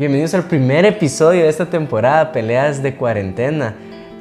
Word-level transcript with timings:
Bienvenidos 0.00 0.32
al 0.32 0.44
primer 0.44 0.86
episodio 0.86 1.42
de 1.42 1.50
esta 1.50 1.66
temporada, 1.66 2.32
Peleas 2.32 2.82
de 2.82 2.96
Cuarentena. 2.96 3.74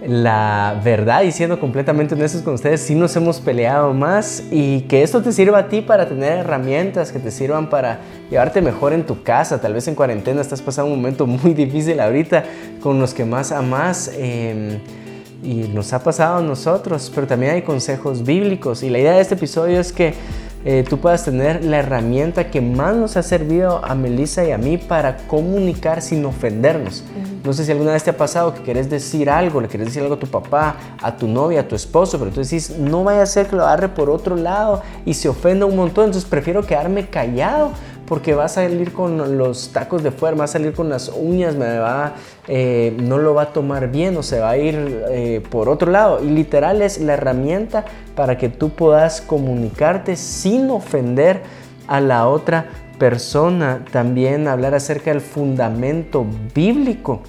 La 0.06 0.78
verdad, 0.84 1.22
y 1.22 1.32
siendo 1.32 1.58
completamente 1.58 2.16
honestos 2.16 2.42
con 2.42 2.56
ustedes, 2.56 2.82
sí 2.82 2.96
nos 2.96 3.16
hemos 3.16 3.40
peleado 3.40 3.94
más 3.94 4.44
y 4.52 4.82
que 4.82 5.04
esto 5.04 5.22
te 5.22 5.32
sirva 5.32 5.60
a 5.60 5.70
ti 5.70 5.80
para 5.80 6.10
tener 6.10 6.40
herramientas 6.40 7.14
que 7.14 7.20
te 7.20 7.32
sirvan 7.32 7.70
para 7.70 8.02
llevarte 8.30 8.62
mejor 8.62 8.92
en 8.92 9.06
tu 9.06 9.24
casa. 9.24 9.62
Tal 9.62 9.74
vez 9.74 9.88
en 9.88 9.96
cuarentena 9.96 10.42
estás 10.42 10.62
pasando 10.62 10.92
un 10.92 11.00
momento 11.00 11.26
muy 11.28 11.54
difícil 11.54 12.02
ahorita 12.02 12.44
con 12.82 13.00
los 13.00 13.14
que 13.14 13.24
más 13.24 13.54
amas. 13.54 14.12
Eh, 14.18 14.80
y 15.42 15.70
nos 15.74 15.94
ha 15.94 16.04
pasado 16.04 16.40
a 16.40 16.42
nosotros, 16.42 17.10
pero 17.16 17.26
también 17.26 17.54
hay 17.54 17.62
consejos 17.62 18.26
bíblicos. 18.26 18.84
Y 18.84 18.90
la 18.90 19.00
idea 19.00 19.14
de 19.14 19.22
este 19.22 19.36
episodio 19.36 19.80
es 19.80 19.94
que 19.94 20.14
eh, 20.66 20.84
tú 20.88 21.00
puedas 21.00 21.24
tener 21.24 21.64
la 21.64 21.80
herramienta 21.80 22.52
que 22.52 22.60
más 22.60 22.94
nos 22.96 23.16
ha 23.16 23.24
servido 23.24 23.84
a 23.84 23.96
Melissa 23.96 24.44
y 24.44 24.52
a 24.52 24.58
mí 24.58 24.78
para 24.78 25.16
comunicar 25.16 26.02
sin 26.02 26.26
ofendernos. 26.26 27.04
No 27.46 27.54
sé 27.54 27.64
si 27.64 27.72
alguna 27.72 27.94
vez 27.94 28.04
te 28.04 28.10
ha 28.10 28.18
pasado 28.18 28.54
que 28.54 28.62
quieres 28.62 28.90
decir 28.90 29.30
algo, 29.30 29.62
le 29.62 29.70
quieres 29.70 29.88
decir 29.88 30.02
algo 30.02 30.16
a 30.16 30.20
tu 30.20 30.28
papá, 30.28 30.76
a 31.02 31.16
tu 31.16 31.28
novia, 31.28 31.62
a 31.62 31.68
tu 31.68 31.76
esposo, 31.76 32.20
pero 32.20 32.32
tú 32.32 32.42
decís, 32.42 32.72
no 32.78 33.06
vaya 33.06 33.22
a 33.22 33.26
ser 33.26 33.48
que 33.48 33.56
lo 33.56 33.64
agarre 33.64 33.88
por 33.88 34.10
otro 34.10 34.36
lado 34.36 34.82
y 35.06 35.14
se 35.14 35.30
ofenda 35.30 35.66
un 35.66 35.78
montón, 35.78 36.06
entonces 36.06 36.30
prefiero 36.30 36.64
quedarme 36.64 37.08
callado 37.08 37.72
porque 38.10 38.34
va 38.34 38.46
a 38.46 38.50
salir 38.50 38.92
con 38.92 39.38
los 39.38 39.70
tacos 39.72 40.02
de 40.02 40.10
fuera, 40.10 40.36
va 40.36 40.46
a 40.46 40.48
salir 40.48 40.74
con 40.74 40.90
las 40.90 41.10
uñas, 41.10 41.54
me 41.54 41.78
va, 41.78 42.16
eh, 42.48 42.98
no 43.00 43.20
lo 43.20 43.36
va 43.36 43.44
a 43.44 43.54
tomar 43.54 43.92
bien 43.92 44.18
o 44.18 44.24
se 44.24 44.40
va 44.40 44.50
a 44.50 44.58
ir 44.58 45.06
eh, 45.12 45.44
por 45.52 45.70
otro 45.70 45.92
lado. 45.92 46.24
Y 46.24 46.32
literal 46.32 46.82
es 46.82 47.00
la 47.00 47.14
herramienta 47.14 47.86
para 48.16 48.36
que 48.36 48.50
tú 48.50 48.72
puedas 48.72 49.22
comunicarte 49.22 50.16
sin 50.16 50.72
ofender 50.72 51.44
a 51.88 52.02
la 52.02 52.28
otra 52.28 52.66
persona. 52.98 53.86
También 53.92 54.48
hablar 54.48 54.74
acerca 54.74 55.12
del 55.12 55.22
fundamento 55.22 56.26
bíblico 56.56 57.22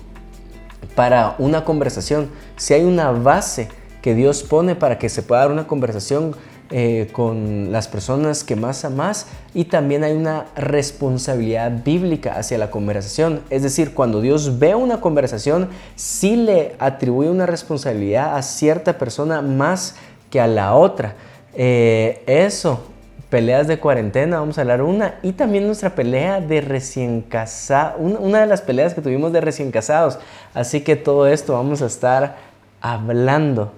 para 0.94 1.34
una 1.38 1.62
conversación. 1.62 2.30
Si 2.56 2.72
hay 2.72 2.84
una 2.84 3.10
base 3.10 3.68
que 4.00 4.14
Dios 4.14 4.42
pone 4.42 4.76
para 4.76 4.98
que 4.98 5.10
se 5.10 5.22
pueda 5.22 5.42
dar 5.42 5.52
una 5.52 5.66
conversación 5.66 6.34
eh, 6.72 7.08
con 7.10 7.72
las 7.72 7.88
personas 7.88 8.44
que 8.44 8.54
más 8.54 8.84
amas 8.84 9.26
y 9.54 9.64
también 9.64 10.04
hay 10.04 10.12
una 10.12 10.46
responsabilidad 10.54 11.82
bíblica 11.84 12.34
hacia 12.34 12.58
la 12.58 12.70
conversación. 12.70 13.40
Es 13.50 13.64
decir, 13.64 13.92
cuando 13.92 14.20
Dios 14.20 14.60
ve 14.60 14.76
una 14.76 15.00
conversación, 15.00 15.68
sí 15.96 16.36
le 16.36 16.76
atribuye 16.78 17.28
una 17.28 17.46
responsabilidad 17.46 18.36
a 18.36 18.42
cierta 18.42 18.98
persona 18.98 19.42
más 19.42 19.96
que 20.30 20.40
a 20.40 20.46
la 20.46 20.74
otra. 20.74 21.16
Eh, 21.54 22.22
eso, 22.28 22.84
peleas 23.30 23.66
de 23.66 23.80
cuarentena, 23.80 24.38
vamos 24.38 24.56
a 24.58 24.60
hablar 24.60 24.82
una, 24.82 25.16
y 25.22 25.32
también 25.32 25.66
nuestra 25.66 25.96
pelea 25.96 26.40
de 26.40 26.60
recién 26.60 27.22
casados, 27.22 28.00
una 28.00 28.42
de 28.42 28.46
las 28.46 28.62
peleas 28.62 28.94
que 28.94 29.00
tuvimos 29.00 29.32
de 29.32 29.40
recién 29.40 29.72
casados. 29.72 30.20
Así 30.54 30.82
que 30.82 30.94
todo 30.94 31.26
esto 31.26 31.54
vamos 31.54 31.82
a 31.82 31.86
estar 31.86 32.36
hablando. 32.80 33.72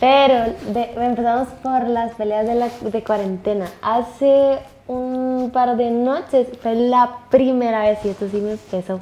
Pero 0.00 0.54
empezamos 0.66 1.48
por 1.62 1.88
las 1.88 2.14
peleas 2.14 2.46
de, 2.46 2.54
la, 2.54 2.68
de 2.80 3.02
cuarentena. 3.02 3.66
Hace 3.82 4.58
un 4.86 5.50
par 5.52 5.76
de 5.76 5.90
noches 5.90 6.48
fue 6.62 6.74
la 6.74 7.18
primera 7.30 7.82
vez, 7.82 7.98
y 8.04 8.10
esto 8.10 8.28
sí 8.30 8.38
me 8.38 8.56
pesó. 8.56 9.00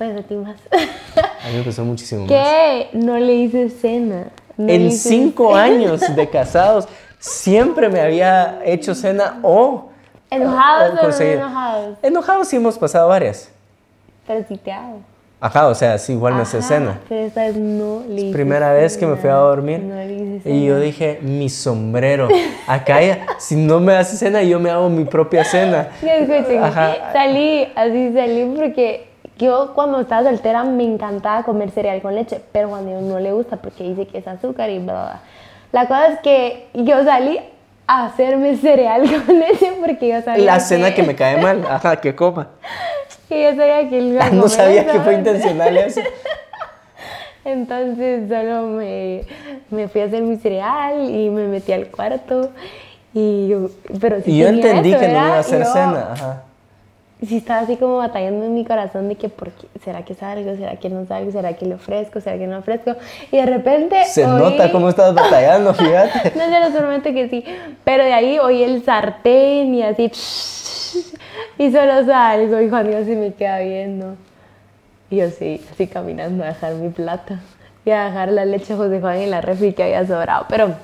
A 0.00 0.22
ti 0.22 0.34
más. 0.34 0.56
A 1.44 1.48
mí 1.48 1.58
me 1.58 1.62
pesó 1.62 1.84
muchísimo 1.84 2.22
más. 2.22 2.28
Que 2.28 2.88
no 2.92 3.18
le 3.18 3.34
hice 3.34 3.68
cena. 3.70 4.32
en 4.58 4.90
cinco 4.90 5.54
años 5.54 6.00
de 6.16 6.28
casados, 6.28 6.88
siempre 7.20 7.88
me 7.88 8.00
había 8.00 8.60
hecho 8.64 8.96
cena 8.96 9.38
o. 9.42 9.90
¿Enojados 10.28 10.98
o, 10.98 11.08
no 11.08 11.24
enojados? 11.24 11.98
Enojados 12.02 12.48
sí 12.48 12.56
hemos 12.56 12.76
pasado 12.78 13.08
varias. 13.08 13.48
Pero 14.26 14.44
sí 14.48 14.56
te 14.56 14.72
hago. 14.72 15.00
Ajá, 15.44 15.66
o 15.66 15.74
sea, 15.74 15.98
sí, 15.98 16.12
igual 16.12 16.36
me 16.36 16.42
hace 16.42 16.62
cena. 16.62 17.00
Pero 17.08 17.22
esta 17.22 17.42
vez 17.42 17.56
no 17.56 18.04
le 18.08 18.20
hice 18.22 18.32
Primera 18.32 18.72
vez 18.72 18.96
que 18.96 19.04
me 19.04 19.16
fui 19.16 19.28
a 19.28 19.34
dormir. 19.34 19.80
No 19.80 19.96
le 19.96 20.12
hice 20.14 20.40
cena. 20.44 20.54
Y 20.54 20.64
yo 20.66 20.78
dije, 20.78 21.18
mi 21.20 21.48
sombrero. 21.48 22.28
Acá, 22.68 23.00
si 23.38 23.56
no 23.56 23.80
me 23.80 23.96
hace 23.96 24.16
cena, 24.16 24.44
yo 24.44 24.60
me 24.60 24.70
hago 24.70 24.88
mi 24.88 25.04
propia 25.04 25.42
cena. 25.42 25.88
Escuchen, 26.00 26.62
salí, 27.12 27.66
así 27.74 28.12
salí 28.14 28.54
porque 28.56 29.08
yo 29.36 29.72
cuando 29.74 30.00
estaba 30.00 30.22
soltera 30.30 30.62
me 30.62 30.84
encantaba 30.84 31.42
comer 31.42 31.72
cereal 31.72 32.00
con 32.02 32.14
leche, 32.14 32.40
pero 32.52 32.68
cuando 32.68 33.00
no 33.00 33.18
le 33.18 33.32
gusta 33.32 33.56
porque 33.56 33.82
dice 33.82 34.06
que 34.06 34.18
es 34.18 34.28
azúcar 34.28 34.70
y 34.70 34.78
bla, 34.78 34.92
bla. 34.92 35.20
La 35.72 35.88
cosa 35.88 36.06
es 36.06 36.20
que 36.20 36.68
yo 36.72 37.02
salí 37.02 37.40
a 37.88 38.06
hacerme 38.06 38.56
cereal 38.56 39.02
con 39.26 39.40
leche 39.40 39.72
porque 39.84 40.06
yo 40.06 40.22
sabía 40.22 40.44
La 40.44 40.60
cena 40.60 40.94
que 40.94 41.02
me 41.02 41.16
cae 41.16 41.42
mal, 41.42 41.66
ajá, 41.68 41.96
que 41.96 42.14
coma. 42.14 42.50
Que 43.32 43.42
yo 43.42 43.50
sabía 43.50 43.88
que 43.88 43.98
él 43.98 44.12
iba 44.12 44.26
a 44.26 44.30
No 44.30 44.48
sabía 44.48 44.86
que 44.86 45.00
fue 45.00 45.14
intencional 45.14 45.76
eso. 45.76 46.00
Entonces 47.44 48.28
solo 48.28 48.68
me, 48.68 49.22
me, 49.70 49.88
fui 49.88 50.00
a 50.00 50.04
hacer 50.04 50.22
mi 50.22 50.36
cereal 50.36 51.10
y 51.10 51.28
me 51.30 51.48
metí 51.48 51.72
al 51.72 51.88
cuarto. 51.88 52.50
Y 53.14 53.48
yo, 53.48 53.68
pero 54.00 54.22
sí 54.22 54.30
y 54.30 54.38
yo 54.38 54.48
entendí 54.48 54.94
que 54.94 55.08
no 55.08 55.12
iba 55.12 55.36
a 55.36 55.38
hacer 55.40 55.64
cena. 55.66 56.08
Ajá. 56.12 56.42
Sí 57.26 57.36
estaba 57.36 57.60
así 57.60 57.76
como 57.76 57.98
batallando 57.98 58.46
en 58.46 58.54
mi 58.54 58.64
corazón 58.64 59.08
de 59.08 59.14
que 59.14 59.28
¿por 59.28 59.50
qué? 59.52 59.68
¿será 59.84 60.04
que 60.04 60.14
salgo? 60.14 60.56
¿Será 60.56 60.76
que 60.76 60.88
no 60.88 61.06
salgo? 61.06 61.30
¿Será 61.30 61.52
que 61.52 61.66
le 61.66 61.74
ofrezco? 61.74 62.20
¿Será 62.20 62.36
que 62.36 62.48
no 62.48 62.58
ofrezco? 62.58 62.96
Y 63.30 63.36
de 63.36 63.46
repente... 63.46 64.04
Se 64.06 64.26
nota 64.26 64.72
cómo 64.72 64.88
estás 64.88 65.14
batallando, 65.14 65.72
fíjate. 65.74 66.32
no 66.36 66.44
sé, 66.46 66.72
solamente 66.72 67.14
que 67.14 67.28
sí. 67.28 67.44
Pero 67.84 68.04
de 68.04 68.12
ahí 68.12 68.38
oí 68.40 68.64
el 68.64 68.84
sartén 68.84 69.72
y 69.72 69.82
así... 69.84 70.10
Y 71.62 71.70
solo 71.70 72.04
salgo 72.04 72.60
y 72.60 72.68
Juan 72.68 72.88
Dios 72.88 73.06
se 73.06 73.14
me 73.14 73.34
queda 73.34 73.60
viendo. 73.60 74.16
Y 75.08 75.18
yo 75.18 75.30
sí, 75.30 75.64
así 75.70 75.86
caminando 75.86 76.42
a 76.42 76.48
dejar 76.48 76.74
mi 76.74 76.88
plata. 76.88 77.38
Y 77.84 77.92
a 77.92 78.06
dejar 78.06 78.32
la 78.32 78.44
leche 78.44 78.74
José 78.74 79.00
Juan 79.00 79.18
en 79.18 79.30
la 79.30 79.40
refri 79.40 79.72
que 79.72 79.84
había 79.84 80.04
sobrado. 80.04 80.46
Pero 80.48 80.74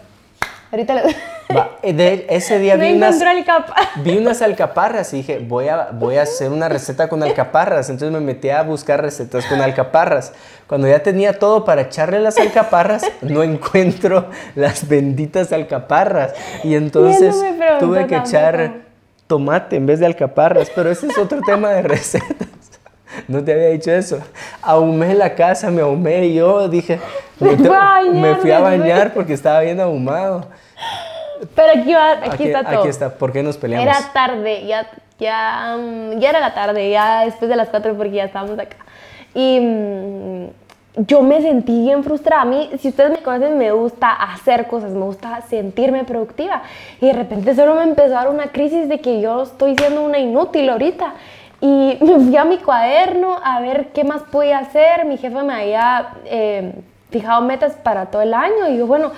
ahorita 0.71 0.95
lo... 0.95 1.01
Va, 1.57 1.71
de 1.83 2.27
ese 2.29 2.61
día 2.61 2.77
vi, 2.77 2.93
unas, 2.93 3.21
vi 4.05 4.19
unas 4.19 4.41
alcaparras 4.41 5.13
y 5.15 5.17
dije, 5.17 5.39
voy 5.41 5.67
a, 5.67 5.89
voy 5.93 6.17
a 6.17 6.23
hacer 6.23 6.53
una 6.53 6.69
receta 6.69 7.09
con 7.09 7.25
alcaparras. 7.25 7.91
Entonces 7.91 8.13
me 8.13 8.25
metí 8.25 8.51
a 8.51 8.63
buscar 8.63 9.03
recetas 9.03 9.47
con 9.47 9.61
alcaparras. 9.61 10.33
Cuando 10.69 10.87
ya 10.87 11.03
tenía 11.03 11.41
todo 11.41 11.65
para 11.65 11.81
echarle 11.83 12.21
las 12.21 12.39
alcaparras, 12.39 13.03
no 13.23 13.43
encuentro 13.43 14.29
las 14.55 14.87
benditas 14.87 15.53
alcaparras. 15.53 16.35
Y 16.63 16.77
entonces 16.77 17.35
tuve 17.81 18.07
que 18.07 18.15
echar 18.15 18.88
tomate 19.29 19.77
en 19.77 19.87
vez 19.87 20.01
de 20.01 20.07
alcaparras, 20.07 20.71
pero 20.75 20.91
ese 20.91 21.07
es 21.07 21.17
otro 21.17 21.41
tema 21.43 21.71
de 21.71 21.83
recetas. 21.83 22.49
No 23.29 23.45
te 23.45 23.53
había 23.53 23.69
dicho 23.69 23.93
eso. 23.93 24.21
Ahumé 24.63 25.15
la 25.15 25.35
casa, 25.35 25.71
me 25.71 25.83
ahumé 25.83 26.27
y 26.27 26.35
yo 26.35 26.69
dije, 26.69 26.99
me, 27.41 28.35
fui 28.37 28.51
a 28.51 28.61
bañar 28.61 29.13
porque 29.15 29.35
estaba 29.35 29.61
bien 29.61 29.81
ahumado. 29.81 30.49
Pero 31.55 31.81
aquí, 31.81 31.95
va, 31.95 32.13
aquí, 32.13 32.45
está 32.47 32.65
todo. 32.65 32.81
Aquí 32.81 32.89
está, 32.89 33.11
¿por 33.11 33.33
qué 33.33 33.43
nos 33.43 33.57
peleamos? 33.57 33.87
Era 33.87 34.13
tarde, 34.13 34.67
ya, 34.67 34.89
ya, 35.19 35.77
mm, 35.79 36.19
ya 36.19 36.31
era 36.31 36.41
la 36.41 36.55
tarde, 36.55 36.91
ya 36.91 37.25
después 37.25 37.49
de 37.49 37.57
las 37.57 37.69
cuatro 37.69 37.95
porque 37.97 38.13
ya 38.13 38.25
estábamos 38.25 38.59
acá. 38.59 38.77
Y 39.35 39.61
mm, 39.61 40.47
yo 41.07 41.23
me 41.23 41.41
sentí 41.41 41.81
bien 41.83 42.03
frustrada. 42.03 42.43
A 42.43 42.45
mí, 42.45 42.71
si 42.81 42.89
ustedes 42.89 43.11
me 43.11 43.19
conocen, 43.19 43.57
me 43.57 43.71
gusta 43.73 44.13
hacer 44.13 44.67
cosas, 44.67 44.93
me 44.93 45.05
gusta 45.05 45.41
sentirme 45.43 46.05
productiva. 46.05 46.63
Y 47.01 47.07
de 47.07 47.13
repente 47.13 47.55
solo 47.55 47.75
me 47.77 47.85
empezó 47.85 48.17
a 48.17 48.25
dar 48.25 48.29
una 48.29 48.49
crisis 48.49 48.89
de 48.89 49.01
que 49.01 49.21
yo 49.21 49.43
estoy 49.43 49.77
siendo 49.77 50.03
una 50.03 50.19
inútil 50.19 50.69
ahorita. 50.69 51.15
Y 51.61 51.99
me 52.01 52.19
fui 52.19 52.37
a 52.37 52.45
mi 52.45 52.59
cuaderno 52.59 53.39
a 53.43 53.61
ver 53.61 53.89
qué 53.89 54.05
más 54.05 54.23
podía 54.23 54.59
hacer. 54.59 55.05
Mi 55.05 55.17
jefa 55.17 55.43
me 55.43 55.55
había 55.55 56.15
eh, 56.25 56.73
fijado 57.11 57.43
metas 57.43 57.75
para 57.75 58.07
todo 58.07 58.23
el 58.23 58.35
año. 58.35 58.69
Y 58.69 58.79
yo, 58.79 58.87
bueno, 58.87 59.13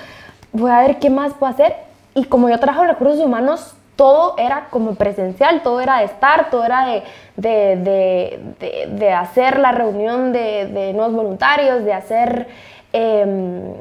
voy 0.53 0.71
a 0.71 0.81
ver 0.81 0.99
qué 0.99 1.09
más 1.09 1.33
puedo 1.35 1.53
hacer. 1.53 1.75
Y 2.15 2.25
como 2.25 2.51
yo 2.51 2.59
trabajo 2.59 2.85
recursos 2.85 3.21
humanos, 3.21 3.75
todo 4.01 4.35
era 4.39 4.69
como 4.71 4.95
presencial, 4.95 5.61
todo 5.63 5.79
era 5.83 5.99
de 5.99 6.07
estar, 6.07 6.49
todo 6.49 6.65
era 6.65 6.87
de, 6.87 7.03
de, 7.37 8.87
de, 8.89 9.13
hacer 9.13 9.59
la 9.59 9.73
reunión 9.73 10.33
de, 10.33 10.93
nuevos 10.95 11.13
voluntarios, 11.13 11.85
de 11.85 11.93
hacer 11.93 12.47
em, 12.95 13.75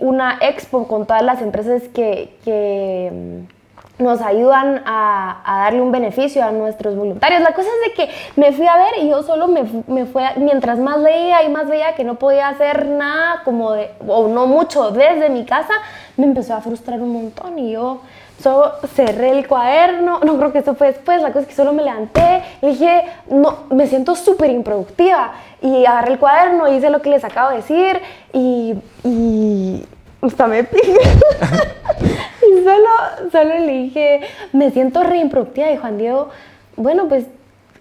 una 0.00 0.36
expo 0.42 0.86
con 0.86 1.06
todas 1.06 1.22
las 1.22 1.40
empresas 1.40 1.84
que, 1.88 2.36
que 2.44 3.06
em, 3.06 3.46
nos 3.96 4.20
ayudan 4.20 4.82
a, 4.84 5.40
a, 5.42 5.64
darle 5.64 5.80
un 5.80 5.90
beneficio 5.90 6.44
a 6.44 6.52
nuestros 6.52 6.94
voluntarios. 6.94 7.40
La 7.40 7.54
cosa 7.54 7.68
es 7.68 7.88
de 7.88 7.94
que 7.94 8.12
me 8.36 8.52
fui 8.52 8.66
a 8.66 8.76
ver 8.76 9.02
y 9.02 9.08
yo 9.08 9.22
solo 9.22 9.48
me, 9.48 9.62
me 9.86 10.04
fui, 10.04 10.22
mientras 10.36 10.78
más 10.78 10.98
leía 10.98 11.44
y 11.44 11.48
más 11.48 11.66
veía 11.66 11.94
que 11.94 12.04
no 12.04 12.16
podía 12.16 12.48
hacer 12.48 12.88
nada 12.88 13.40
como 13.42 13.72
de, 13.72 13.90
o 14.06 14.28
no 14.28 14.46
mucho 14.46 14.90
desde 14.90 15.30
mi 15.30 15.46
casa, 15.46 15.72
me 16.18 16.26
empezó 16.26 16.54
a 16.54 16.60
frustrar 16.60 17.00
un 17.00 17.10
montón 17.14 17.58
y 17.58 17.72
yo 17.72 18.02
Solo 18.42 18.72
cerré 18.94 19.30
el 19.30 19.46
cuaderno, 19.46 20.20
no 20.20 20.38
creo 20.38 20.52
que 20.52 20.60
eso 20.60 20.74
fue 20.74 20.88
después, 20.88 21.20
la 21.20 21.28
cosa 21.28 21.40
es 21.40 21.46
que 21.46 21.54
solo 21.54 21.72
me 21.72 21.82
levanté 21.82 22.42
y 22.62 22.68
dije, 22.68 23.04
no, 23.28 23.64
me 23.70 23.86
siento 23.86 24.14
súper 24.14 24.50
improductiva. 24.50 25.32
Y 25.60 25.84
agarré 25.84 26.12
el 26.12 26.18
cuaderno, 26.18 26.72
hice 26.72 26.90
lo 26.90 27.02
que 27.02 27.10
les 27.10 27.24
acabo 27.24 27.50
de 27.50 27.56
decir 27.56 28.00
y, 28.32 28.74
y 29.04 29.86
hasta 30.22 30.46
me 30.46 30.64
piqué. 30.64 30.92
y 32.50 32.64
solo, 32.64 33.30
solo 33.30 33.58
le 33.58 33.72
dije, 33.72 34.20
me 34.52 34.70
siento 34.70 35.02
re 35.02 35.18
improductiva. 35.18 35.70
Y 35.70 35.76
Juan 35.76 35.98
Diego, 35.98 36.30
bueno, 36.76 37.08
pues 37.08 37.26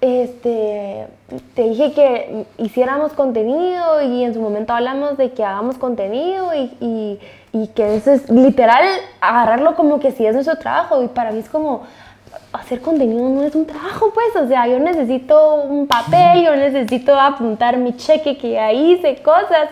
este, 0.02 1.08
te 1.56 1.64
dije 1.64 1.92
que 1.92 2.46
hiciéramos 2.58 3.12
contenido 3.14 4.02
y 4.02 4.24
en 4.24 4.34
su 4.34 4.40
momento 4.40 4.72
hablamos 4.74 5.18
de 5.18 5.32
que 5.32 5.44
hagamos 5.44 5.78
contenido 5.78 6.52
y, 6.54 7.20
que 7.74 7.96
eso 7.96 8.12
es 8.12 8.30
literal 8.30 8.84
agarrarlo 9.22 9.76
como 9.76 10.00
que 10.00 10.12
si 10.12 10.26
es 10.26 10.34
nuestro 10.34 10.58
trabajo 10.58 11.02
y 11.04 11.08
para 11.08 11.32
mí 11.32 11.40
es 11.40 11.50
como 11.50 11.84
hacer 12.54 12.82
contenido 12.82 13.28
no 13.30 13.44
es 13.44 13.56
un 13.56 13.66
trabajo 13.66 14.12
pues, 14.14 14.36
o 14.36 14.48
sea, 14.48 14.68
yo 14.68 14.80
necesito 14.80 15.56
un 15.56 15.88
papel, 15.88 16.46
yo 16.46 16.56
necesito 16.56 17.20
apuntar 17.20 17.78
mi 17.78 17.96
cheque 17.96 18.38
que 18.38 18.52
ya 18.52 18.72
hice, 18.72 19.22
cosas 19.22 19.70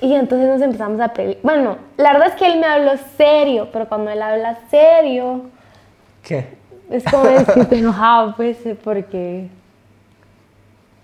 y 0.00 0.14
entonces 0.14 0.48
nos 0.48 0.62
empezamos 0.62 1.00
a 1.00 1.08
pedir, 1.08 1.38
bueno, 1.42 1.76
la 1.96 2.12
verdad 2.12 2.28
es 2.28 2.34
que 2.34 2.46
él 2.46 2.58
me 2.58 2.66
habló 2.66 2.92
serio, 3.16 3.68
pero 3.72 3.88
cuando 3.88 4.10
él 4.10 4.22
habla 4.22 4.58
serio... 4.70 5.42
¿Qué? 6.22 6.56
Es 6.90 7.04
como 7.04 7.24
decirte 7.24 7.78
enojado 7.78 8.34
pues, 8.36 8.58
porque 8.82 9.48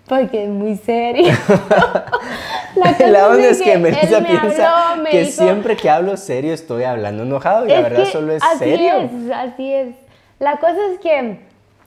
porque 0.09 0.45
es 0.45 0.51
muy 0.51 0.77
serio. 0.77 1.33
la, 3.07 3.29
onda 3.29 3.49
es 3.49 3.63
que, 3.63 3.79
Melissa 3.79 4.21
piensa 4.21 4.95
que 5.11 5.27
siempre 5.27 5.77
que 5.77 5.91
hablo 5.91 6.17
serio 6.17 6.55
estoy 6.55 6.85
hablando 6.85 7.23
enojado 7.23 7.67
y 7.67 7.71
la 7.71 7.81
verdad 7.81 8.05
solo 8.07 8.33
es 8.33 8.43
así 8.43 8.59
serio. 8.59 8.93
Es, 8.99 9.31
así 9.31 9.73
es. 9.73 9.95
La 10.39 10.57
cosa 10.57 10.79
es 10.93 10.99
que 10.99 11.39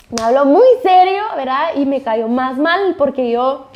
me 0.09 0.23
habló 0.23 0.45
muy 0.45 0.67
serio, 0.81 1.23
¿verdad? 1.35 1.69
Y 1.75 1.85
me 1.85 2.01
cayó 2.01 2.27
más 2.27 2.57
mal 2.57 2.95
porque 2.97 3.29
yo 3.29 3.67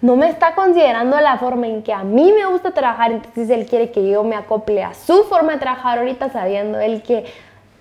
no 0.00 0.16
me 0.16 0.28
está 0.28 0.54
considerando 0.54 1.18
la 1.20 1.38
forma 1.38 1.66
en 1.66 1.82
que 1.82 1.92
a 1.92 2.04
mí 2.04 2.32
me 2.32 2.46
gusta 2.46 2.72
trabajar, 2.72 3.10
entonces 3.10 3.48
él 3.50 3.66
quiere 3.66 3.90
que 3.90 4.08
yo 4.08 4.22
me 4.22 4.36
acople 4.36 4.84
a 4.84 4.94
su 4.94 5.24
forma 5.24 5.54
de 5.54 5.58
trabajar 5.58 5.98
ahorita 5.98 6.30
sabiendo 6.30 6.78
él 6.78 7.02
que 7.02 7.24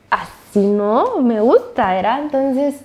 así 0.09 0.65
no 0.65 1.19
me 1.19 1.41
gusta, 1.41 1.93
¿verdad? 1.93 2.21
Entonces, 2.21 2.81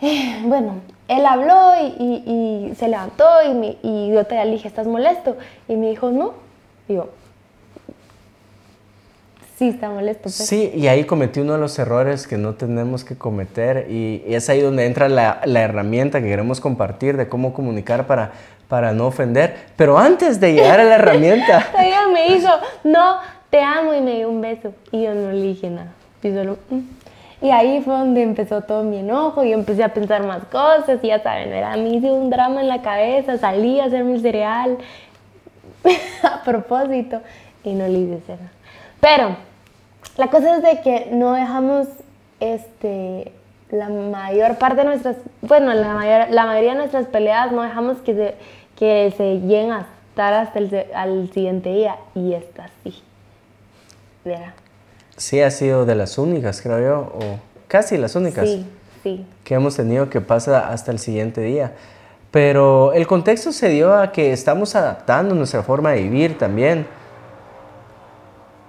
eh, 0.00 0.40
bueno, 0.42 0.74
él 1.08 1.26
habló 1.26 1.72
y, 1.98 2.72
se 2.78 2.88
levantó 2.88 3.24
y, 3.42 3.78
y 3.82 4.12
yo 4.12 4.24
te 4.24 4.44
dije, 4.46 4.68
¿estás 4.68 4.86
molesto? 4.86 5.36
Y 5.66 5.76
me 5.76 5.88
dijo, 5.88 6.10
no. 6.10 6.34
Y 6.88 6.94
yo, 6.94 7.08
sí, 9.58 9.68
está 9.68 9.90
molesto. 9.90 10.24
Pues". 10.24 10.34
Sí, 10.34 10.70
y 10.74 10.86
ahí 10.86 11.04
cometí 11.04 11.40
uno 11.40 11.54
de 11.54 11.58
los 11.58 11.78
errores 11.78 12.26
que 12.26 12.38
no 12.38 12.54
tenemos 12.54 13.04
que 13.04 13.16
cometer 13.16 13.86
y, 13.90 14.22
es 14.26 14.48
ahí 14.48 14.60
donde 14.60 14.86
entra 14.86 15.08
la, 15.08 15.40
herramienta 15.44 16.20
que 16.20 16.28
queremos 16.28 16.60
compartir 16.60 17.16
de 17.16 17.28
cómo 17.28 17.52
comunicar 17.52 18.06
para, 18.06 18.32
para 18.68 18.92
no 18.92 19.06
ofender. 19.06 19.56
Pero 19.76 19.98
antes 19.98 20.38
de 20.40 20.54
llegar 20.54 20.78
a 20.80 20.84
la 20.84 20.94
herramienta... 20.94 21.66
Ella 21.78 22.02
me 22.12 22.34
dijo, 22.34 22.50
no, 22.84 23.16
te 23.50 23.60
amo 23.60 23.94
y 23.94 24.00
me 24.00 24.16
dio 24.16 24.30
un 24.30 24.40
beso. 24.40 24.72
Y 24.92 25.02
yo 25.02 25.14
no 25.14 25.32
le 25.32 25.42
dije 25.42 25.68
nada. 25.68 25.92
Y 26.22 26.32
solo... 26.32 26.58
Mm". 26.70 26.80
Y 27.40 27.50
ahí 27.50 27.80
fue 27.82 27.94
donde 27.94 28.22
empezó 28.22 28.62
todo 28.62 28.82
mi 28.82 28.98
enojo 28.98 29.44
y 29.44 29.52
empecé 29.52 29.84
a 29.84 29.94
pensar 29.94 30.26
más 30.26 30.44
cosas 30.46 31.00
ya 31.02 31.22
saben, 31.22 31.52
era 31.52 31.72
a 31.72 31.76
mí 31.76 31.98
un 31.98 32.30
drama 32.30 32.60
en 32.60 32.68
la 32.68 32.82
cabeza, 32.82 33.38
salí 33.38 33.78
a 33.78 33.84
hacer 33.84 34.02
mi 34.02 34.18
cereal 34.18 34.78
a 36.22 36.42
propósito 36.42 37.20
y 37.62 37.74
no 37.74 37.86
le 37.86 37.98
hice 37.98 38.32
nada. 38.32 38.50
Pero 39.00 39.36
la 40.16 40.28
cosa 40.28 40.56
es 40.56 40.62
de 40.62 40.80
que 40.80 41.10
no 41.12 41.32
dejamos 41.32 41.86
este, 42.40 43.32
la 43.70 43.88
mayor 43.88 44.58
parte 44.58 44.78
de 44.78 44.84
nuestras, 44.84 45.16
bueno, 45.40 45.72
la, 45.74 45.94
mayor, 45.94 46.30
la 46.30 46.44
mayoría 46.44 46.72
de 46.72 46.78
nuestras 46.78 47.06
peleas 47.06 47.52
no 47.52 47.62
dejamos 47.62 47.98
que 47.98 48.14
se, 48.14 48.34
que 48.76 49.14
se 49.16 49.40
lleguen 49.40 49.70
a 49.70 49.86
estar 50.10 50.34
hasta 50.34 50.58
el 50.58 50.86
al 50.92 51.30
siguiente 51.32 51.72
día 51.72 51.96
y 52.16 52.32
esta 52.32 52.68
sí. 52.82 53.00
¿Verdad? 54.24 54.54
Sí 55.18 55.40
ha 55.40 55.50
sido 55.50 55.84
de 55.84 55.94
las 55.94 56.16
únicas, 56.16 56.62
creo 56.62 56.80
yo, 56.80 56.98
o 57.14 57.38
casi 57.66 57.98
las 57.98 58.16
únicas 58.16 58.48
que 59.44 59.54
hemos 59.54 59.76
tenido 59.76 60.08
que 60.08 60.20
pasar 60.20 60.72
hasta 60.72 60.90
el 60.90 60.98
siguiente 60.98 61.42
día. 61.42 61.72
Pero 62.30 62.92
el 62.92 63.06
contexto 63.06 63.52
se 63.52 63.68
dio 63.68 63.94
a 63.94 64.12
que 64.12 64.32
estamos 64.32 64.74
adaptando 64.74 65.34
nuestra 65.34 65.62
forma 65.62 65.92
de 65.92 66.02
vivir 66.02 66.38
también. 66.38 66.86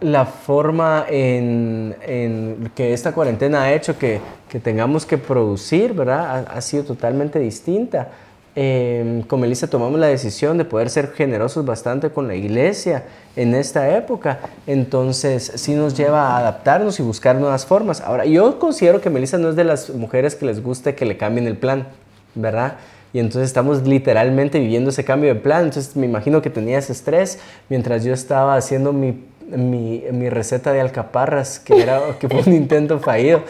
La 0.02 0.26
forma 0.26 1.06
en, 1.10 2.72
que 2.74 2.94
esta 2.94 3.12
cuarentena 3.12 3.64
ha 3.64 3.74
hecho 3.74 3.98
que, 3.98 4.22
tengamos 4.64 5.06
que 5.06 5.18
producir, 5.18 5.94
¿verdad? 5.94 6.48
ha 6.50 6.62
sido 6.62 6.84
totalmente 6.84 7.38
distinta. 7.38 8.08
Eh, 8.56 9.24
con 9.28 9.40
Melissa 9.40 9.68
tomamos 9.68 10.00
la 10.00 10.08
decisión 10.08 10.58
de 10.58 10.66
poder 10.66 10.90
ser 10.90 11.12
generosos 11.14 11.66
bastante 11.66 12.10
con 12.10 12.28
la 12.28 12.36
iglesia 12.36 13.04
en 13.36 13.56
esta 13.56 13.96
época. 13.96 14.40
Entonces, 14.68 15.52
sí 15.56 15.74
nos 15.74 15.96
lleva 15.96 16.30
a 16.30 16.38
adaptarnos 16.40 17.00
y 17.00 17.04
buscar 17.04 17.36
nuevas 17.36 17.66
formas. 17.66 18.02
Ahora, 18.02 18.26
yo 18.26 18.60
considero 18.60 19.02
que 19.02 19.10
Melissa 19.10 19.38
no 19.38 19.50
es 19.50 19.56
de 19.56 19.64
las 19.64 19.90
mujeres 19.92 20.36
que 20.36 20.46
les 20.46 20.64
guste 20.64 20.96
que 20.96 21.06
le 21.06 21.18
cambien 21.18 21.48
el 21.48 21.58
plan, 21.58 21.88
¿verdad? 22.36 22.78
Y 23.14 23.20
entonces 23.20 23.48
estamos 23.48 23.88
literalmente 23.88 24.60
viviendo 24.60 24.90
ese 24.90 25.04
cambio 25.04 25.34
de 25.34 25.40
plan. 25.40 25.66
Entonces, 25.66 25.96
me 25.96 26.06
imagino 26.06 26.42
que 26.42 26.50
tenía 26.50 26.80
ese 26.80 26.94
estrés 26.94 27.40
mientras 27.70 28.04
yo 28.04 28.14
estaba 28.14 28.56
haciendo 28.56 28.94
mi 28.94 29.30
mi, 29.58 30.04
mi, 30.12 30.30
receta 30.30 30.72
de 30.72 30.82
alcaparras, 30.82 31.60
que, 31.60 31.82
era, 31.82 32.00
que 32.20 32.30
fue 32.30 32.42
un 32.46 32.54
intento 32.54 33.00
fallido. 33.00 33.42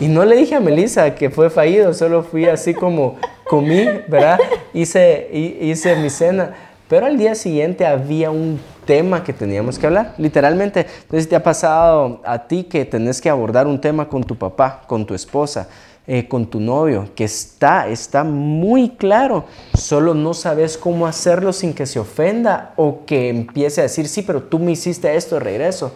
Y 0.00 0.08
no 0.08 0.24
le 0.24 0.36
dije 0.36 0.54
a 0.54 0.60
Melissa 0.60 1.14
que 1.14 1.30
fue 1.30 1.50
fallido, 1.50 1.92
solo 1.94 2.22
fui 2.22 2.46
así 2.46 2.74
como 2.74 3.16
comí, 3.48 3.84
¿verdad? 4.08 4.38
Hice, 4.72 5.28
hice 5.32 5.96
mi 5.96 6.10
cena. 6.10 6.54
Pero 6.88 7.06
al 7.06 7.18
día 7.18 7.34
siguiente 7.34 7.84
había 7.84 8.30
un 8.30 8.58
tema 8.86 9.22
que 9.22 9.34
teníamos 9.34 9.78
que 9.78 9.86
hablar, 9.86 10.14
literalmente. 10.16 10.86
Entonces 11.02 11.28
te 11.28 11.36
ha 11.36 11.42
pasado 11.42 12.22
a 12.24 12.46
ti 12.46 12.64
que 12.64 12.84
tenés 12.86 13.20
que 13.20 13.28
abordar 13.28 13.66
un 13.66 13.80
tema 13.80 14.08
con 14.08 14.24
tu 14.24 14.36
papá, 14.36 14.82
con 14.86 15.04
tu 15.04 15.14
esposa, 15.14 15.68
eh, 16.06 16.26
con 16.26 16.46
tu 16.46 16.58
novio, 16.58 17.10
que 17.14 17.24
está, 17.24 17.86
está 17.88 18.24
muy 18.24 18.88
claro, 18.88 19.44
solo 19.74 20.14
no 20.14 20.32
sabes 20.32 20.78
cómo 20.78 21.06
hacerlo 21.06 21.52
sin 21.52 21.74
que 21.74 21.84
se 21.84 21.98
ofenda 21.98 22.72
o 22.76 23.04
que 23.04 23.28
empiece 23.28 23.82
a 23.82 23.84
decir, 23.84 24.08
sí, 24.08 24.22
pero 24.22 24.42
tú 24.42 24.58
me 24.58 24.70
hiciste 24.70 25.14
esto 25.14 25.34
de 25.34 25.40
regreso. 25.40 25.92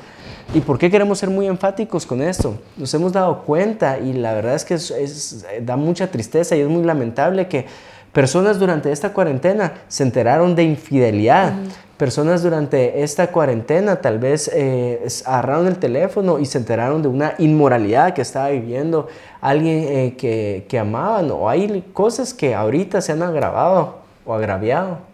¿Y 0.54 0.60
por 0.60 0.78
qué 0.78 0.90
queremos 0.90 1.19
ser 1.19 1.31
muy 1.31 1.46
enfáticos 1.46 2.04
con 2.04 2.20
esto? 2.20 2.56
Nos 2.76 2.93
hemos 2.93 3.10
dado 3.10 3.43
cuenta 3.44 3.99
y 3.99 4.12
la 4.12 4.34
verdad 4.34 4.54
es 4.54 4.66
que 4.66 4.75
es, 4.75 5.46
da 5.62 5.76
mucha 5.76 6.10
tristeza 6.10 6.54
y 6.54 6.60
es 6.60 6.69
muy 6.69 6.84
lamentable 6.84 7.49
que 7.49 7.64
personas 8.12 8.58
durante 8.58 8.93
esta 8.93 9.14
cuarentena 9.14 9.72
se 9.88 10.02
enteraron 10.02 10.54
de 10.54 10.64
infidelidad. 10.64 11.54
Personas 11.96 12.43
durante 12.43 13.02
esta 13.02 13.28
cuarentena 13.28 13.96
tal 13.96 14.19
vez 14.19 14.50
eh, 14.52 15.06
agarraron 15.25 15.69
el 15.69 15.76
teléfono 15.76 16.38
y 16.38 16.44
se 16.44 16.58
enteraron 16.58 17.00
de 17.00 17.08
una 17.08 17.32
inmoralidad 17.38 18.12
que 18.12 18.20
estaba 18.20 18.50
viviendo 18.50 19.08
alguien 19.40 19.84
eh, 19.88 20.14
que, 20.19 20.66
que 20.69 20.78
amaban 20.78 21.31
o 21.31 21.48
hay 21.48 21.82
cosas 21.94 22.34
que 22.34 22.55
ahorita 22.55 23.00
se 23.00 23.12
han 23.12 23.22
agravado 23.22 24.00
o 24.26 24.34
agraviado. 24.34 25.11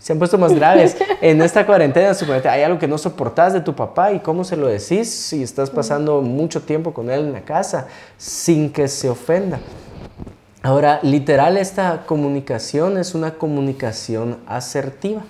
Se 0.00 0.12
han 0.12 0.18
puesto 0.18 0.38
más 0.38 0.52
graves. 0.52 0.96
en 1.20 1.40
esta 1.42 1.64
cuarentena, 1.64 2.16
hay 2.50 2.62
algo 2.62 2.78
que 2.78 2.88
no 2.88 2.98
soportas 2.98 3.52
de 3.52 3.60
tu 3.60 3.76
papá 3.76 4.12
y 4.12 4.18
cómo 4.18 4.42
se 4.42 4.56
lo 4.56 4.66
decís 4.66 5.08
si 5.08 5.42
estás 5.42 5.70
pasando 5.70 6.22
mucho 6.22 6.62
tiempo 6.62 6.92
con 6.92 7.10
él 7.10 7.20
en 7.20 7.32
la 7.32 7.42
casa 7.42 7.86
sin 8.16 8.72
que 8.72 8.88
se 8.88 9.08
ofenda. 9.08 9.60
Ahora, 10.62 11.00
literal, 11.02 11.56
esta 11.56 12.04
comunicación 12.06 12.98
es 12.98 13.14
una 13.14 13.34
comunicación 13.34 14.38
asertiva. 14.46 15.22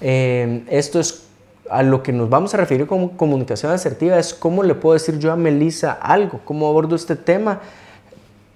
Eh, 0.00 0.64
esto 0.68 1.00
es 1.00 1.24
a 1.70 1.82
lo 1.82 2.02
que 2.02 2.12
nos 2.12 2.28
vamos 2.28 2.52
a 2.54 2.56
referir 2.56 2.86
como 2.86 3.16
comunicación 3.16 3.72
asertiva, 3.72 4.18
es 4.18 4.34
cómo 4.34 4.62
le 4.62 4.74
puedo 4.74 4.94
decir 4.94 5.18
yo 5.18 5.30
a 5.32 5.36
Melissa 5.36 5.92
algo, 5.92 6.40
cómo 6.44 6.66
abordo 6.66 6.96
este 6.96 7.14
tema, 7.14 7.60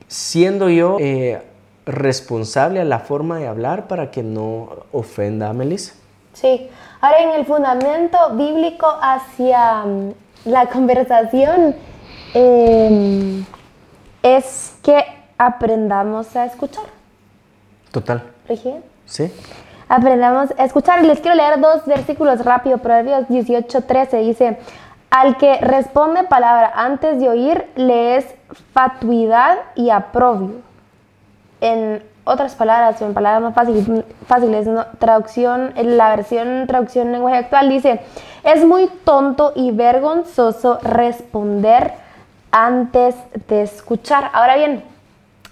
siendo 0.09 0.69
yo 0.69 0.97
eh, 0.99 1.41
responsable 1.87 2.81
a 2.81 2.85
la 2.85 3.01
forma 3.01 3.39
de 3.39 3.47
hablar 3.47 3.87
para 3.87 4.11
que 4.11 4.23
no 4.23 4.69
ofenda 4.93 5.51
a 5.51 5.53
Melissa. 5.53 5.95
Sí, 6.33 6.69
ahora 7.01 7.19
en 7.21 7.31
el 7.31 7.47
fundamento 7.47 8.19
bíblico 8.35 8.87
hacia 9.01 9.85
mm, 9.85 10.13
la 10.47 10.67
conversación 10.67 11.77
em, 12.35 13.45
es 14.23 14.75
que 14.83 15.05
aprendamos 15.39 16.35
a 16.37 16.47
escuchar. 16.47 16.85
Total. 17.93 18.23
Sí 19.07 19.31
aprendamos 19.89 20.53
a 20.59 20.65
escuchar. 20.65 21.05
Les 21.05 21.21
quiero 21.21 21.37
leer 21.37 21.61
dos 21.61 21.85
versículos 21.87 22.45
rápido. 22.45 22.79
Proverbios 22.79 23.29
18, 23.29 23.83
13 23.83 24.19
dice, 24.19 24.59
al 25.11 25.37
que 25.37 25.59
responde 25.59 26.25
palabra 26.25 26.73
antes 26.75 27.21
de 27.21 27.29
oír, 27.29 27.67
le 27.77 28.17
es 28.17 28.27
fatuidad 28.73 29.59
y 29.75 29.91
aprobio. 29.91 30.63
En 31.65 32.03
otras 32.25 32.55
palabras, 32.57 33.01
en 33.01 33.15
palabras 33.15 33.43
más 33.43 33.55
fáciles, 33.55 33.87
fáciles 34.27 34.69
traducción, 34.99 35.73
en 35.77 35.97
la 35.97 36.15
versión 36.15 36.67
traducción 36.67 37.11
lenguaje 37.11 37.39
actual 37.39 37.71
dice, 37.71 38.01
es 38.43 38.67
muy 38.67 38.87
tonto 39.05 39.53
y 39.57 39.71
vergonzoso 39.71 40.79
responder 40.83 41.93
antes 42.51 43.15
de 43.49 43.63
escuchar. 43.63 44.31
Ahora 44.35 44.57
bien, 44.57 44.85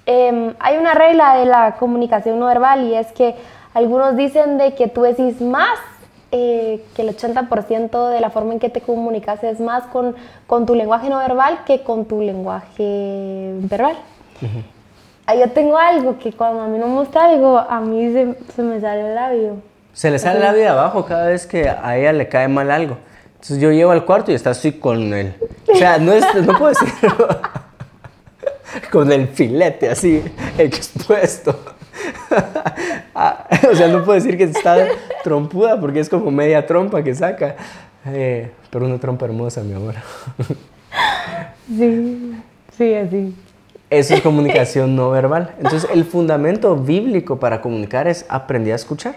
em, 0.04 0.52
hay 0.60 0.76
una 0.76 0.92
regla 0.92 1.34
de 1.36 1.46
la 1.46 1.76
comunicación 1.76 2.38
no 2.38 2.44
verbal 2.44 2.84
y 2.84 2.94
es 2.94 3.10
que 3.12 3.34
algunos 3.72 4.14
dicen 4.14 4.58
de 4.58 4.74
que 4.74 4.88
tú 4.88 5.00
decís 5.00 5.40
más, 5.40 5.78
eh, 6.30 6.84
que 6.94 7.00
el 7.00 7.08
80% 7.08 8.10
de 8.10 8.20
la 8.20 8.28
forma 8.28 8.52
en 8.52 8.58
que 8.60 8.68
te 8.68 8.82
comunicas 8.82 9.42
es 9.44 9.60
más 9.60 9.84
con, 9.84 10.14
con, 10.46 10.66
tu 10.66 10.74
lenguaje 10.74 11.08
no 11.08 11.16
verbal 11.16 11.64
que 11.64 11.82
con 11.82 12.04
tu 12.04 12.20
lenguaje 12.20 13.54
verbal. 13.60 13.96
ah, 14.42 14.81
yo 15.28 15.50
tengo 15.50 15.78
algo 15.78 16.18
que 16.18 16.32
cuando 16.32 16.62
a 16.62 16.68
mí 16.68 16.78
no 16.78 16.88
me 16.88 17.00
gusta 17.00 17.24
algo, 17.24 17.58
a 17.58 17.80
mí 17.80 18.12
se, 18.12 18.36
se 18.54 18.62
me 18.62 18.80
sale 18.80 19.08
el 19.08 19.14
labio. 19.14 19.56
Se 19.92 20.10
le 20.10 20.18
sale 20.18 20.36
el 20.36 20.44
labio 20.44 20.62
de 20.62 20.68
abajo 20.68 21.04
cada 21.04 21.26
vez 21.26 21.46
que 21.46 21.68
a 21.68 21.96
ella 21.96 22.12
le 22.12 22.28
cae 22.28 22.48
mal 22.48 22.70
algo. 22.70 22.96
Entonces 23.34 23.58
yo 23.58 23.70
llego 23.72 23.90
al 23.90 24.04
cuarto 24.04 24.30
y 24.30 24.34
está 24.34 24.50
así 24.50 24.72
con 24.72 25.12
él. 25.14 25.34
O 25.72 25.76
sea, 25.76 25.98
no, 25.98 26.12
es, 26.12 26.24
no 26.46 26.56
puedo 26.56 26.68
decirlo. 26.68 27.28
con 28.92 29.10
el 29.12 29.28
filete 29.28 29.90
así 29.90 30.22
expuesto. 30.58 31.58
Ah, 33.14 33.46
o 33.70 33.76
sea, 33.76 33.88
no 33.88 34.02
puedo 34.06 34.14
decir 34.14 34.38
que 34.38 34.44
está 34.44 34.88
trompuda 35.22 35.78
porque 35.78 36.00
es 36.00 36.08
como 36.08 36.30
media 36.30 36.66
trompa 36.66 37.02
que 37.02 37.14
saca. 37.14 37.56
Eh, 38.06 38.50
pero 38.70 38.86
una 38.86 38.98
trompa 38.98 39.26
hermosa, 39.26 39.62
mi 39.62 39.74
amor. 39.74 39.94
Sí, 41.68 42.34
sí, 42.76 42.94
así. 42.94 43.34
Eso 43.92 44.14
es 44.14 44.20
comunicación 44.22 44.96
no 44.96 45.10
verbal. 45.10 45.50
Entonces, 45.58 45.86
el 45.92 46.04
fundamento 46.04 46.74
bíblico 46.76 47.38
para 47.38 47.60
comunicar 47.60 48.08
es 48.08 48.24
aprender 48.30 48.72
a 48.72 48.76
escuchar. 48.76 49.16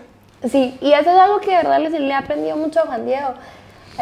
Sí, 0.49 0.77
y 0.81 0.91
eso 0.91 1.09
es 1.09 1.17
algo 1.17 1.39
que 1.39 1.51
de 1.51 1.57
verdad 1.57 1.79
les, 1.79 1.93
le 1.93 2.09
he 2.09 2.13
aprendido 2.13 2.57
mucho 2.57 2.81
a 2.81 2.87
Juan 2.87 3.05
Diego. 3.05 3.29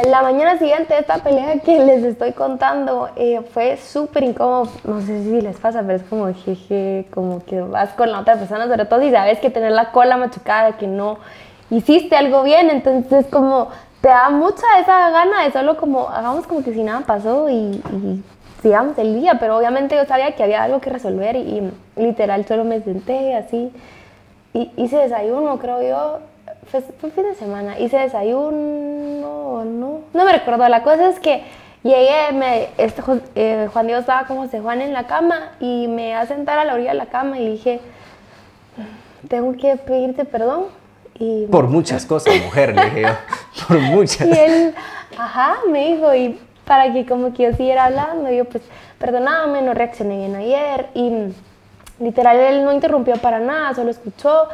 La 0.09 0.23
mañana 0.23 0.57
siguiente, 0.57 0.97
esta 0.97 1.19
pelea 1.19 1.59
que 1.63 1.77
les 1.77 2.03
estoy 2.03 2.31
contando 2.31 3.09
eh, 3.15 3.41
fue 3.53 3.77
súper 3.77 4.23
incómodo. 4.23 4.67
No 4.83 4.99
sé 5.01 5.23
si 5.23 5.41
les 5.41 5.57
pasa, 5.57 5.83
pero 5.83 5.97
es 5.97 6.03
como 6.03 6.33
jeje, 6.33 7.05
como 7.13 7.45
que 7.45 7.61
vas 7.61 7.91
con 7.91 8.11
la 8.11 8.21
otra 8.21 8.35
persona, 8.37 8.67
sobre 8.67 8.85
todo 8.85 8.99
si 9.01 9.11
sabes 9.11 9.37
que 9.37 9.51
tener 9.51 9.73
la 9.73 9.91
cola 9.91 10.17
machucada, 10.17 10.71
de 10.71 10.77
que 10.77 10.87
no 10.87 11.19
hiciste 11.69 12.15
algo 12.15 12.41
bien, 12.41 12.71
entonces 12.71 13.27
como 13.31 13.69
te 14.01 14.09
da 14.09 14.29
mucha 14.29 14.65
esa 14.81 15.11
gana 15.11 15.43
de 15.43 15.51
solo 15.51 15.77
como, 15.77 16.09
hagamos 16.09 16.45
como 16.47 16.63
que 16.63 16.73
si 16.73 16.83
nada 16.83 17.01
pasó 17.01 17.49
y, 17.49 17.53
y 17.53 18.23
sigamos 18.63 18.97
el 18.97 19.19
día, 19.19 19.37
pero 19.39 19.57
obviamente 19.57 19.95
yo 19.95 20.05
sabía 20.05 20.31
que 20.31 20.41
había 20.41 20.63
algo 20.63 20.79
que 20.79 20.89
resolver 20.89 21.35
y, 21.35 21.69
y 21.97 22.01
literal 22.01 22.45
solo 22.47 22.63
me 22.63 22.81
senté 22.81 23.35
así 23.35 23.71
y 24.53 24.71
hice 24.77 24.97
desayuno, 24.97 25.59
creo 25.59 25.81
yo, 25.81 26.19
fue, 26.71 26.81
fue 26.99 27.11
fin 27.11 27.23
de 27.23 27.35
semana, 27.35 27.77
hice 27.77 27.97
desayuno, 27.97 29.65
no, 29.65 29.99
no 30.13 30.25
me 30.25 30.31
recuerdo, 30.31 30.67
la 30.69 30.81
cosa 30.81 31.09
es 31.09 31.19
que 31.19 31.43
llegué, 31.83 32.31
me, 32.33 32.69
este, 32.77 33.03
eh, 33.35 33.67
Juan 33.71 33.87
Diego 33.87 33.99
estaba 33.99 34.25
como 34.27 34.47
se 34.47 34.61
Juan 34.61 34.81
en 34.81 34.93
la 34.93 35.07
cama 35.07 35.51
y 35.59 35.87
me 35.89 36.15
a 36.15 36.25
sentar 36.25 36.57
a 36.57 36.63
la 36.63 36.75
orilla 36.75 36.91
de 36.91 36.97
la 36.97 37.07
cama 37.07 37.37
y 37.39 37.49
dije, 37.49 37.81
tengo 39.27 39.53
que 39.57 39.75
pedirte 39.75 40.23
perdón. 40.23 40.65
Y, 41.19 41.45
Por 41.47 41.67
muchas 41.67 42.05
cosas, 42.05 42.33
mujer, 42.43 42.75
le 42.75 42.85
dije 42.85 43.01
yo. 43.01 43.07
Por 43.67 43.79
muchas. 43.79 44.27
y 44.27 44.31
él, 44.31 44.73
ajá, 45.17 45.57
me 45.69 45.93
dijo, 45.93 46.15
y 46.15 46.39
para 46.65 46.91
que 46.93 47.05
como 47.05 47.33
que 47.33 47.43
yo 47.43 47.53
siguiera 47.53 47.85
hablando, 47.85 48.31
yo 48.31 48.45
pues, 48.45 48.63
perdóname, 48.99 49.61
no 49.61 49.73
reaccioné 49.73 50.17
bien 50.17 50.35
ayer, 50.35 50.87
y 50.93 51.33
literal 51.99 52.37
él 52.37 52.63
no 52.63 52.71
interrumpió 52.71 53.15
para 53.17 53.39
nada, 53.39 53.73
solo 53.73 53.91
escuchó, 53.91 54.47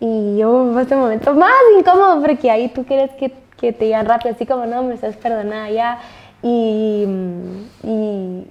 y 0.00 0.36
yo 0.38 0.70
fue 0.72 0.82
este 0.82 0.96
momento 0.96 1.34
más 1.34 1.52
incómodo, 1.78 2.22
porque 2.22 2.50
ahí 2.50 2.68
tú 2.68 2.84
quieres 2.84 3.10
que, 3.12 3.32
que 3.58 3.72
te 3.72 3.86
digan 3.86 4.06
rápido, 4.06 4.34
así 4.34 4.46
como, 4.46 4.66
no, 4.66 4.82
me 4.82 4.94
estás 4.94 5.16
perdonada 5.16 5.70
ya, 5.70 5.98
y, 6.42 7.06
y 7.82 8.46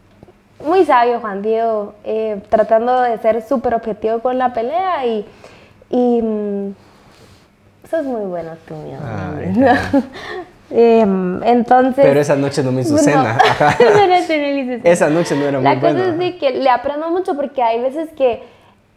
muy 0.65 0.85
sabio 0.85 1.19
Juan 1.19 1.41
Diego, 1.41 1.93
eh, 2.03 2.41
tratando 2.49 3.01
de 3.01 3.17
ser 3.19 3.41
súper 3.41 3.75
objetivo 3.75 4.19
con 4.19 4.37
la 4.37 4.53
pelea, 4.53 5.05
y, 5.05 5.25
y 5.89 6.21
mm, 6.21 6.75
eso 7.85 7.97
es 7.97 8.05
muy 8.05 8.25
bueno 8.25 8.51
tú, 8.67 8.73
mi 8.75 8.93
amor. 8.93 9.07
Ay, 9.39 10.03
Em, 10.71 11.43
entonces. 11.43 12.03
Pero 12.05 12.19
esa 12.19 12.35
noche 12.35 12.63
no 12.63 12.71
me 12.71 12.81
hizo 12.81 12.93
No. 12.95 12.97
cena. 13.03 13.37
Ajá. 13.37 13.77
No. 13.79 14.79
Esa 14.83 15.09
noche 15.09 15.35
no 15.35 15.45
era 15.45 15.59
muy 15.59 15.63
La 15.63 15.75
cosa 15.79 15.93
buena. 15.93 16.09
es 16.09 16.17
de 16.17 16.37
que 16.37 16.51
le 16.51 16.69
aprendo 16.69 17.09
mucho 17.09 17.35
porque 17.35 17.61
hay 17.61 17.79
veces 17.81 18.09
que, 18.17 18.41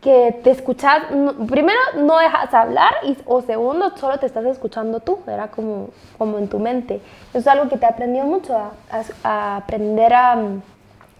que 0.01 0.39
te 0.43 0.51
escuchas, 0.51 1.11
no- 1.11 1.35
primero 1.47 1.79
no 1.97 2.19
dejas 2.19 2.53
hablar 2.55 2.93
y, 3.05 3.17
o 3.27 3.43
segundo 3.43 3.97
solo 3.97 4.19
te 4.19 4.27
estás 4.27 4.45
escuchando 4.47 5.01
tú, 5.01 5.19
era 5.27 5.49
como, 5.49 5.91
como 6.17 6.39
en 6.39 6.49
tu 6.49 6.59
mente. 6.59 7.01
Eso 7.31 7.39
es 7.39 7.47
algo 7.47 7.69
que 7.69 7.77
te 7.77 7.85
he 7.85 7.89
aprendido 7.89 8.25
mucho, 8.25 8.57
a, 8.57 8.71
a- 8.91 9.03
a 9.25 9.57
aprender 9.59 10.15
a, 10.15 10.39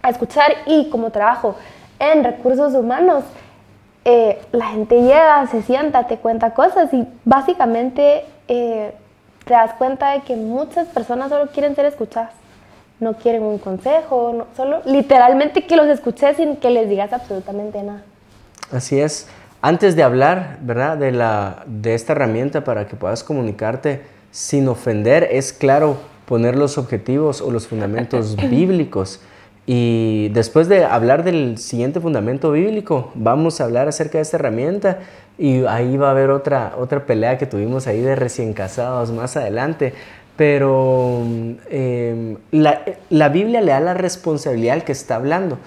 a 0.01 0.09
escuchar 0.09 0.51
y 0.65 0.89
como 0.89 1.11
trabajo 1.11 1.55
en 1.99 2.23
recursos 2.23 2.73
humanos, 2.73 3.23
eh, 4.05 4.41
la 4.53 4.67
gente 4.67 5.01
llega, 5.01 5.45
se 5.47 5.61
sienta, 5.61 6.07
te 6.07 6.17
cuenta 6.17 6.53
cosas 6.53 6.91
y 6.93 7.05
básicamente 7.25 8.23
eh, 8.47 8.93
te 9.49 9.55
das 9.55 9.73
cuenta 9.73 10.11
de 10.11 10.21
que 10.21 10.35
muchas 10.35 10.87
personas 10.89 11.29
solo 11.29 11.47
quieren 11.51 11.75
ser 11.75 11.85
escuchadas. 11.85 12.29
No 12.99 13.13
quieren 13.15 13.41
un 13.41 13.57
consejo, 13.57 14.31
no- 14.37 14.45
solo 14.55 14.81
literalmente 14.85 15.65
que 15.65 15.75
los 15.75 15.87
escuches 15.87 16.37
sin 16.37 16.55
que 16.57 16.69
les 16.69 16.87
digas 16.87 17.11
absolutamente 17.13 17.81
nada. 17.81 18.03
Así 18.71 18.99
es. 18.99 19.27
Antes 19.61 19.95
de 19.95 20.03
hablar, 20.03 20.57
¿verdad? 20.61 20.97
De, 20.97 21.11
la, 21.11 21.63
de 21.65 21.95
esta 21.95 22.13
herramienta 22.13 22.63
para 22.63 22.87
que 22.87 22.95
puedas 22.95 23.23
comunicarte 23.23 24.03
sin 24.31 24.67
ofender, 24.67 25.27
es 25.31 25.51
claro 25.51 25.97
poner 26.27 26.55
los 26.55 26.77
objetivos 26.77 27.41
o 27.41 27.49
los 27.49 27.67
fundamentos 27.67 28.35
bíblicos. 28.49 29.19
Y 29.71 30.29
después 30.29 30.67
de 30.67 30.83
hablar 30.83 31.23
del 31.23 31.59
siguiente 31.59 31.99
fundamento 31.99 32.51
bíblico, 32.51 33.11
vamos 33.13 33.61
a 33.61 33.65
hablar 33.65 33.87
acerca 33.87 34.17
de 34.17 34.23
esta 34.23 34.37
herramienta 34.37 34.97
y 35.37 35.63
ahí 35.65 35.95
va 35.95 36.07
a 36.07 36.11
haber 36.11 36.31
otra, 36.31 36.73
otra 36.79 37.05
pelea 37.05 37.37
que 37.37 37.45
tuvimos 37.45 37.85
ahí 37.85 38.01
de 38.01 38.15
recién 38.15 38.53
casados 38.53 39.11
más 39.11 39.37
adelante. 39.37 39.93
Pero 40.35 41.21
eh, 41.69 42.35
la, 42.49 42.81
la 43.11 43.29
Biblia 43.29 43.61
le 43.61 43.71
da 43.71 43.79
la 43.79 43.93
responsabilidad 43.93 44.73
al 44.73 44.83
que 44.83 44.91
está 44.91 45.17
hablando 45.17 45.59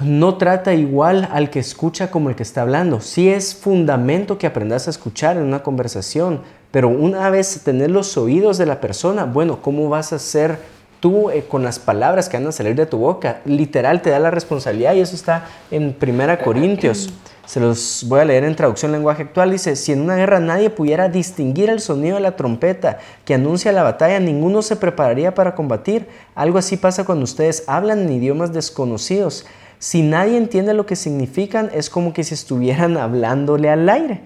no 0.00 0.38
trata 0.38 0.72
igual 0.72 1.28
al 1.30 1.50
que 1.50 1.58
escucha 1.58 2.10
como 2.10 2.30
el 2.30 2.34
que 2.34 2.42
está 2.42 2.62
hablando. 2.62 3.00
Sí 3.00 3.28
es 3.28 3.54
fundamento 3.54 4.38
que 4.38 4.46
aprendas 4.46 4.86
a 4.86 4.90
escuchar 4.90 5.36
en 5.36 5.42
una 5.42 5.62
conversación, 5.62 6.40
pero 6.70 6.88
una 6.88 7.28
vez 7.30 7.62
tener 7.62 7.90
los 7.90 8.16
oídos 8.16 8.56
de 8.58 8.64
la 8.64 8.80
persona, 8.80 9.26
bueno, 9.26 9.60
¿cómo 9.60 9.90
vas 9.90 10.12
a 10.12 10.16
hacer 10.16 10.58
tú 11.00 11.30
eh, 11.30 11.44
con 11.48 11.64
las 11.64 11.78
palabras 11.78 12.28
que 12.28 12.36
van 12.36 12.46
a 12.46 12.52
salir 12.52 12.76
de 12.76 12.86
tu 12.86 12.98
boca? 12.98 13.40
Literal 13.44 14.02
te 14.02 14.10
da 14.10 14.18
la 14.18 14.30
responsabilidad 14.30 14.94
y 14.94 15.00
eso 15.00 15.16
está 15.16 15.46
en 15.70 15.92
Primera 15.92 16.38
Corintios. 16.38 17.10
Se 17.46 17.58
los 17.58 18.04
voy 18.06 18.20
a 18.20 18.24
leer 18.24 18.44
en 18.44 18.54
traducción 18.54 18.92
lenguaje 18.92 19.24
actual. 19.24 19.50
Dice, 19.50 19.74
si 19.74 19.90
en 19.90 20.02
una 20.02 20.14
guerra 20.14 20.38
nadie 20.38 20.70
pudiera 20.70 21.08
distinguir 21.08 21.68
el 21.68 21.80
sonido 21.80 22.14
de 22.14 22.20
la 22.20 22.36
trompeta 22.36 22.98
que 23.24 23.34
anuncia 23.34 23.72
la 23.72 23.82
batalla, 23.82 24.20
ninguno 24.20 24.62
se 24.62 24.76
prepararía 24.76 25.34
para 25.34 25.56
combatir. 25.56 26.06
Algo 26.36 26.58
así 26.58 26.76
pasa 26.76 27.04
cuando 27.04 27.24
ustedes 27.24 27.64
hablan 27.66 28.02
en 28.02 28.12
idiomas 28.12 28.52
desconocidos. 28.52 29.46
Si 29.80 30.02
nadie 30.02 30.36
entiende 30.36 30.74
lo 30.74 30.86
que 30.86 30.94
significan, 30.94 31.70
es 31.74 31.90
como 31.90 32.12
que 32.12 32.22
si 32.22 32.34
estuvieran 32.34 32.96
hablándole 32.98 33.68
al 33.68 33.88
aire. 33.88 34.20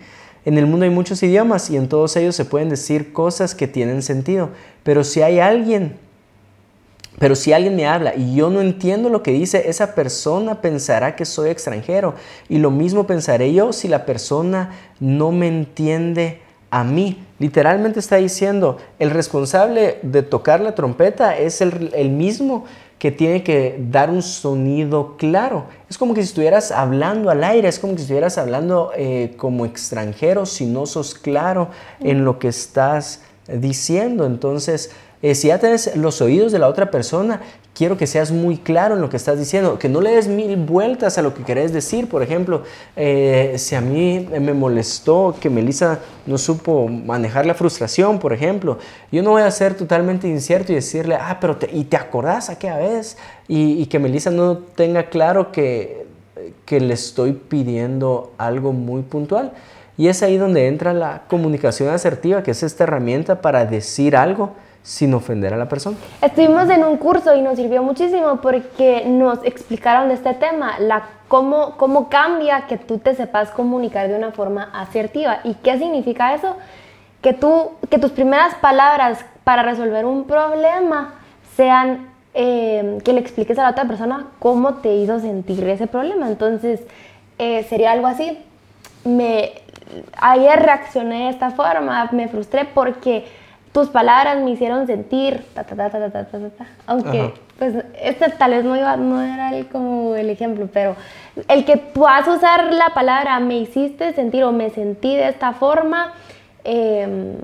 En 0.45 0.59
el 0.59 0.67
mundo 0.67 0.85
hay 0.85 0.91
muchos 0.91 1.23
idiomas 1.23 1.71
y 1.71 1.79
en 1.79 1.89
todos 1.89 2.17
ellos 2.17 2.37
se 2.37 2.45
pueden 2.45 2.69
decir 2.69 3.15
cosas 3.15 3.55
que 3.55 3.67
tienen 3.67 4.03
sentido. 4.03 4.51
Pero 4.83 5.03
si 5.03 5.23
hay 5.23 5.39
alguien, 5.39 5.97
pero 7.19 7.37
si 7.37 7.53
alguien 7.53 7.77
me 7.77 7.87
habla 7.87 8.15
y 8.17 8.35
yo 8.35 8.51
no 8.51 8.61
entiendo 8.61 9.09
lo 9.09 9.23
que 9.23 9.33
dice, 9.33 9.69
esa 9.69 9.95
persona 9.95 10.61
pensará 10.61 11.15
que 11.15 11.25
soy 11.25 11.51
extranjero. 11.51 12.15
Y 12.49 12.59
lo 12.59 12.71
mismo 12.71 13.07
pensaré 13.07 13.53
yo 13.53 13.73
si 13.73 13.89
la 13.89 14.05
persona 14.05 14.73
no 14.99 15.31
me 15.31 15.47
entiende 15.47 16.41
a 16.71 16.83
mí. 16.83 17.25
Literalmente 17.39 18.01
está 18.01 18.17
diciendo, 18.17 18.79
el 18.99 19.11
responsable 19.11 19.99
de 20.03 20.23
tocar 20.23 20.61
la 20.61 20.75
trompeta 20.75 21.37
es 21.37 21.61
el, 21.61 22.11
mismo 22.11 22.65
que 22.99 23.13
tiene 23.13 23.45
que 23.45 23.79
dar 23.91 24.11
un 24.11 24.23
sonido 24.23 25.17
claro. 25.17 25.67
Es 25.89 25.99
como 25.99 26.15
que 26.15 26.23
si 26.23 26.29
estuvieras 26.29 26.73
hablando 26.73 27.31
al 27.31 27.45
aire, 27.45 27.69
es 27.69 27.79
como 27.79 27.95
que 27.95 28.03
estuvieras 28.03 28.39
hablando 28.39 28.91
eh, 28.97 29.35
como 29.37 29.67
extranjero 29.67 30.47
si 30.47 30.67
no 30.67 30.87
sos 30.87 31.15
claro 31.15 31.69
en 32.01 32.25
lo 32.25 32.41
que 32.41 32.49
estás 32.49 33.21
diciendo. 33.49 34.27
Entonces, 34.27 34.91
eh, 35.23 35.35
si 35.35 35.49
ya 35.49 35.59
tienes 35.59 35.97
los 35.97 36.21
oídos 36.21 36.53
de 36.53 36.59
la 36.59 36.69
otra 36.69 36.91
persona, 36.91 37.41
quiero 37.75 37.97
que 37.97 38.07
seas 38.07 38.31
muy 38.31 38.59
claro 38.59 38.95
en 38.95 39.01
lo 39.01 39.09
que 39.09 39.17
estás 39.17 39.39
diciendo, 39.39 39.79
que 39.79 39.89
no 39.89 40.01
le 40.01 40.11
des 40.11 40.29
mil 40.29 40.57
vueltas 40.57 41.17
a 41.19 41.23
lo 41.23 41.35
que 41.35 41.43
querés 41.43 41.73
decir. 41.73 42.09
Por 42.09 42.23
ejemplo, 42.23 42.63
eh, 42.95 43.55
si 43.57 43.75
a 43.75 43.81
mí 43.81 44.29
me 44.31 44.53
molestó 44.53 45.35
que 45.41 45.49
Melissa 45.51 46.01
no 46.27 46.37
supo 46.37 46.89
manejar 46.89 47.47
la 47.47 47.55
frustración, 47.55 48.19
por 48.19 48.33
ejemplo, 48.33 48.79
yo 49.11 49.23
no 49.23 49.31
voy 49.31 49.43
a 49.43 49.51
ser 49.51 49.75
totalmente 49.75 50.29
incierto 50.29 50.73
y 50.73 50.77
decirle, 50.77 51.17
ah, 51.17 51.39
pero 51.41 51.57
te, 51.57 51.71
y 51.75 51.85
te 51.85 51.97
acordás 51.97 52.51
aquella 52.51 52.79
vez, 52.79 53.17
y, 53.49 53.81
y 53.81 53.87
que 53.87 53.99
Melissa 53.99 54.31
no 54.31 54.59
tenga 54.59 55.09
claro 55.09 55.53
que, 55.53 56.07
que 56.65 56.81
le 56.81 56.95
estoy 56.95 57.33
pidiendo 57.33 58.33
algo 58.37 58.73
muy 58.73 59.03
puntual. 59.03 59.53
Y 59.97 60.09
es 60.09 60.23
ahí 60.23 60.37
donde 60.37 60.67
entra 60.67 60.93
la 60.93 61.23
comunicación 61.29 61.89
asertiva, 61.91 62.43
que 62.43 62.51
es 62.51 62.63
esta 62.63 62.85
herramienta 62.85 63.41
para 63.41 63.65
decir 63.65 64.17
algo 64.17 64.53
sin 64.85 65.15
ofender 65.15 65.55
a 65.55 65.57
la 65.57 65.67
persona. 65.67 65.97
Estuvimos 66.21 66.69
en 66.69 66.85
un 66.85 66.99
curso 66.99 67.35
y 67.35 67.41
nos 67.41 67.57
sirvió 67.57 67.83
muchísimo 67.83 68.41
porque 68.43 69.05
nos 69.07 69.43
explicaron 69.45 70.11
este 70.11 70.35
tema, 70.35 70.79
la, 70.79 71.05
cómo, 71.27 71.77
cómo 71.79 72.11
cambia 72.11 72.67
que 72.67 72.77
tú 72.77 72.99
te 72.99 73.15
sepas 73.15 73.51
comunicar 73.51 74.09
de 74.09 74.17
una 74.17 74.31
forma 74.33 74.71
asertiva. 74.75 75.39
¿Y 75.43 75.55
qué 75.55 75.79
significa 75.79 76.35
eso? 76.35 76.57
Que, 77.23 77.33
tú, 77.33 77.71
que 77.89 77.99
tus 77.99 78.13
primeras 78.13 78.55
palabras 78.57 79.25
para 79.43 79.63
resolver 79.63 80.05
un 80.05 80.25
problema 80.25 81.15
sean 81.57 82.09
eh, 82.35 82.99
que 83.05 83.15
le 83.15 83.21
expliques 83.21 83.59
a 83.59 83.63
la 83.63 83.71
otra 83.71 83.87
persona 83.87 84.27
cómo 84.39 84.75
te 84.75 84.95
hizo 84.95 85.19
sentir 85.19 85.67
ese 85.67 85.87
problema. 85.87 86.29
Entonces, 86.29 86.83
eh, 87.39 87.65
sería 87.71 87.93
algo 87.93 88.07
así. 88.07 88.39
Me, 89.05 89.53
ayer 90.21 90.61
reaccioné 90.61 91.25
de 91.25 91.31
esta 91.31 91.51
forma, 91.51 92.09
me 92.13 92.29
frustré 92.29 92.65
porque 92.65 93.25
tus 93.75 93.89
palabras 93.89 94.39
me 94.39 94.53
hicieron 94.53 94.87
sentir, 94.87 95.45
ta, 95.53 95.65
ta, 95.65 95.75
ta, 95.75 95.91
ta, 95.91 96.11
ta, 96.11 96.25
ta, 96.25 96.39
ta, 96.39 96.67
aunque 96.87 97.35
pues 97.59 97.75
este 98.01 98.31
tal 98.31 98.53
vez 98.53 98.65
no, 98.65 98.77
iba, 98.77 98.97
no 98.97 99.21
era 99.21 99.53
el, 99.57 99.67
como 99.67 100.15
el 100.15 100.31
ejemplo, 100.31 100.69
pero 100.73 100.95
el 101.49 101.65
que 101.65 101.77
puedas 101.77 102.27
usar 102.29 102.73
la 102.73 102.91
palabra 102.91 103.41
me 103.41 103.59
hiciste 103.59 104.13
sentir 104.13 104.45
o 104.45 104.53
me 104.53 104.71
sentí 104.71 105.17
de 105.17 105.29
esta 105.29 105.55
forma, 105.55 106.13
em, 106.63 107.35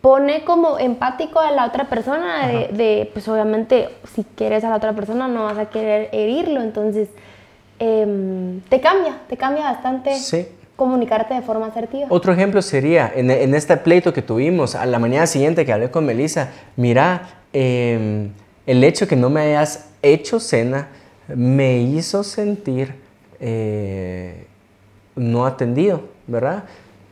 pone 0.00 0.42
como 0.42 0.80
empático 0.80 1.38
a 1.38 1.52
la 1.52 1.64
otra 1.66 1.84
persona 1.84 2.48
de, 2.48 3.08
pues 3.12 3.28
obviamente 3.28 3.88
si 4.14 4.24
quieres 4.24 4.64
a 4.64 4.70
la 4.70 4.76
otra 4.76 4.94
persona 4.94 5.28
no 5.28 5.44
vas 5.44 5.58
a 5.58 5.66
querer 5.66 6.08
herirlo, 6.10 6.60
entonces 6.60 7.08
em, 7.78 8.62
te 8.62 8.80
cambia, 8.80 9.14
te 9.28 9.36
cambia 9.36 9.62
bastante. 9.62 10.14
Sí 10.16 10.57
comunicarte 10.78 11.34
de 11.34 11.42
forma 11.42 11.66
asertiva. 11.66 12.06
Otro 12.08 12.32
ejemplo 12.32 12.62
sería, 12.62 13.12
en, 13.12 13.52
este 13.52 13.76
pleito 13.78 14.12
que 14.12 14.22
tuvimos, 14.22 14.76
a 14.76 14.86
la 14.86 15.00
mañana 15.00 15.26
siguiente 15.26 15.66
que 15.66 15.72
hablé 15.72 15.90
con 15.90 16.06
Melissa, 16.06 16.52
mira, 16.76 17.40
em, 17.52 18.30
el 18.64 18.84
hecho 18.84 19.08
que 19.08 19.16
no 19.16 19.28
me 19.28 19.40
hayas 19.40 19.90
hecho 20.02 20.38
cena 20.38 20.86
me 21.34 21.80
hizo 21.80 22.22
sentir 22.22 22.94
eh, 23.40 24.46
no 25.16 25.46
atendido, 25.46 26.02
¿verdad? 26.28 26.62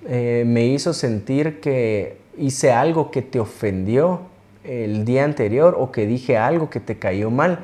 Eh, 0.08 0.44
me 0.46 0.64
hizo 0.66 0.92
sentir 0.92 1.60
que 1.60 2.18
hice 2.38 2.70
algo 2.70 3.10
que 3.10 3.20
te 3.20 3.40
ofendió 3.40 4.20
el 4.62 5.04
día 5.04 5.24
anterior 5.24 5.74
o 5.76 5.90
que 5.90 6.06
dije 6.06 6.36
algo 6.36 6.70
que 6.70 6.78
te 6.78 7.00
cayó 7.00 7.32
mal. 7.32 7.58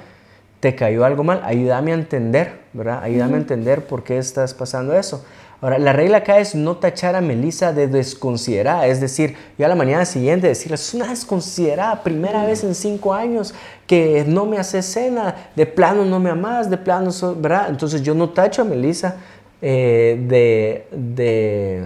Te 0.59 0.75
cayó 0.75 1.05
algo 1.05 1.23
mal, 1.23 1.43
ayúdame 1.45 1.93
a 1.93 1.95
entender, 1.95 2.61
¿verdad? 2.73 3.05
Ayúdame 3.05 3.35
a 3.35 3.39
entender 3.39 3.85
por 3.85 4.03
qué 4.03 4.19
estás 4.19 4.53
pasando 4.53 4.95
eso. 4.95 5.25
Ahora, 5.63 5.79
la 5.79 5.93
regla 5.93 6.19
acá 6.19 6.41
es 6.41 6.57
no 6.57 6.79
tachar 6.79 7.15
a 7.15 7.21
Melissa 7.21 7.73
de 7.73 7.87
desconsiderada, 7.87 8.89
es 8.89 9.01
decir, 9.01 9.37
yo 9.57 9.65
a 9.65 9.69
la 9.69 9.77
mañana 9.77 10.05
siguiente 10.05 10.49
decirle, 10.49 10.75
es 10.75 10.93
una 10.93 11.07
desconsiderada, 11.07 12.03
primera 12.03 12.45
vez 12.45 12.65
en 12.65 12.75
cinco 12.75 13.15
años 13.15 13.55
que 13.87 14.25
no 14.27 14.45
me 14.45 14.59
hace 14.59 14.83
cena, 14.83 15.51
de 15.55 15.65
plano 15.65 16.05
no 16.05 16.19
me 16.19 16.31
amas, 16.31 16.69
de 16.69 16.79
plano, 16.79 17.13
¿verdad? 17.37 17.67
Entonces 17.69 18.03
yo 18.03 18.13
no 18.13 18.31
tacho 18.31 18.63
a 18.63 18.65
Melissa 18.65 19.19
eh, 19.61 20.21
de, 20.27 20.89
de 20.91 21.85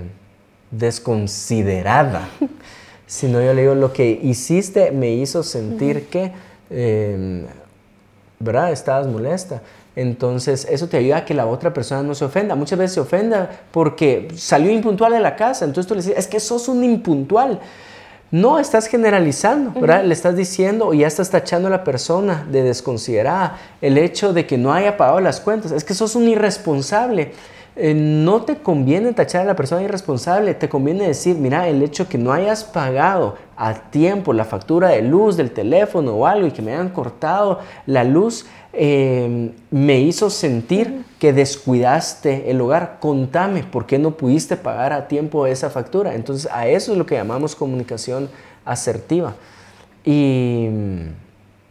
desconsiderada, 0.71 2.31
sino 3.07 3.43
yo 3.43 3.53
le 3.53 3.61
digo, 3.61 3.75
lo 3.75 3.93
que 3.93 4.09
hiciste 4.23 4.91
me 4.91 5.11
hizo 5.11 5.43
sentir 5.43 6.07
que, 6.07 6.33
eh, 6.71 7.45
¿verdad? 8.39 8.73
Estabas 8.73 9.07
molesta. 9.07 9.61
Entonces, 9.97 10.67
eso 10.71 10.89
te 10.89 10.99
ayuda 10.99 11.19
a 11.19 11.25
que 11.25 11.33
la 11.33 11.47
otra 11.47 11.73
persona 11.73 12.03
no 12.03 12.15
se 12.15 12.27
ofenda. 12.27 12.55
Muchas 12.55 12.79
veces 12.79 12.95
se 12.95 13.01
ofenda 13.01 13.51
porque 13.73 14.29
salió 14.37 14.71
impuntual 14.71 15.13
de 15.13 15.21
la 15.21 15.35
casa. 15.37 15.65
Entonces 15.65 15.89
tú 15.89 15.95
le 15.95 16.03
dices, 16.03 16.19
es 16.19 16.27
que 16.27 16.39
sos 16.39 16.69
un 16.69 16.85
impuntual. 16.85 17.61
No, 18.31 18.59
estás 18.59 18.89
generalizando, 18.89 19.81
¿verdad? 19.81 20.05
Le 20.05 20.13
estás 20.13 20.37
diciendo 20.37 20.89
o 20.89 20.95
ya 20.95 21.07
estás 21.07 21.31
tachando 21.31 21.69
a 21.69 21.71
la 21.71 21.83
persona 21.83 22.47
de 22.51 22.63
desconsiderada. 22.63 23.57
El 23.81 23.97
hecho 23.97 24.35
de 24.35 24.47
que 24.47 24.59
no 24.59 24.73
haya 24.75 24.99
pagado 24.99 25.21
las 25.21 25.41
cuentas, 25.41 25.73
es 25.73 25.85
que 25.85 25.95
sos 25.95 26.15
un 26.15 26.29
irresponsable. 26.29 27.33
Eh, 27.79 27.93
no 27.95 28.43
te 28.43 28.57
conviene 28.57 29.13
tachar 29.13 29.43
a 29.43 29.45
la 29.45 29.57
persona 29.57 29.83
irresponsable, 29.83 30.55
te 30.55 30.69
conviene 30.69 31.07
decir, 31.07 31.37
mira, 31.37 31.69
el 31.69 31.83
hecho 31.83 32.09
que 32.09 32.17
no 32.17 32.33
hayas 32.33 32.65
pagado 32.65 33.37
a 33.57 33.75
tiempo 33.75 34.33
la 34.33 34.45
factura 34.45 34.89
de 34.89 35.03
luz 35.03 35.37
del 35.37 35.51
teléfono 35.51 36.13
o 36.13 36.27
algo 36.27 36.47
y 36.47 36.53
que 36.53 36.63
me 36.63 36.73
hayan 36.73 36.89
cortado 36.89 37.61
la 37.87 38.03
luz, 38.03 38.47
Em, 38.79 39.53
me 39.71 40.01
hizo 40.01 40.29
sentir 40.29 41.07
que 41.19 41.33
descuidaste 41.33 42.51
el 42.51 42.61
hogar. 42.61 42.99
Contame 43.01 43.63
por 43.63 43.87
qué 43.87 43.99
no 43.99 44.11
pudiste 44.11 44.59
pagar 44.59 44.93
a 44.93 45.09
tiempo 45.09 45.47
esa 45.47 45.71
factura. 45.71 46.15
Entonces 46.15 46.47
a 46.53 46.69
eso 46.69 46.93
es 46.93 46.99
lo 46.99 47.07
que 47.07 47.15
llamamos 47.15 47.57
comunicación 47.57 48.29
asertiva. 48.67 49.35
Y 50.05 50.69
mm, 50.71 51.01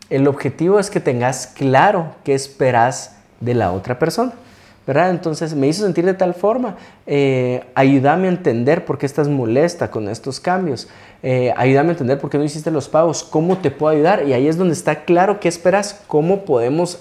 el 0.10 0.28
objetivo 0.28 0.80
es 0.80 0.90
que 0.90 1.00
tengas 1.00 1.46
claro 1.46 2.08
qué 2.24 2.34
esperas 2.34 3.18
de 3.40 3.54
la 3.54 3.72
otra 3.72 4.00
persona. 4.00 4.34
¿Verdad? 4.86 5.10
Entonces 5.10 5.56
me 5.56 5.68
hizo 5.68 5.84
sentir 5.84 6.06
de 6.06 6.14
tal 6.14 6.34
forma, 6.34 6.78
eh, 7.08 7.64
ayúdame 7.74 8.28
a 8.28 8.32
entender 8.32 8.86
por 8.86 8.98
qué 8.98 9.06
estás 9.06 9.28
molesta 9.28 9.90
con 9.90 10.08
estos 10.08 10.40
cambios, 10.40 10.88
eh, 11.24 11.54
ayúdame 11.58 11.90
a 11.90 11.92
entender 11.94 12.20
por 12.20 12.30
qué 12.30 12.38
no 12.38 12.44
hiciste 12.44 12.70
los 12.70 12.88
pagos, 12.88 13.24
cómo 13.24 13.58
te 13.58 13.72
puedo 13.72 13.94
ayudar 13.94 14.28
y 14.28 14.34
ahí 14.34 14.48
es 14.48 14.58
donde 14.58 14.74
está 14.74 15.04
claro 15.06 15.40
qué 15.40 15.48
esperas, 15.48 16.04
cómo 16.08 16.46
podemos 16.46 17.00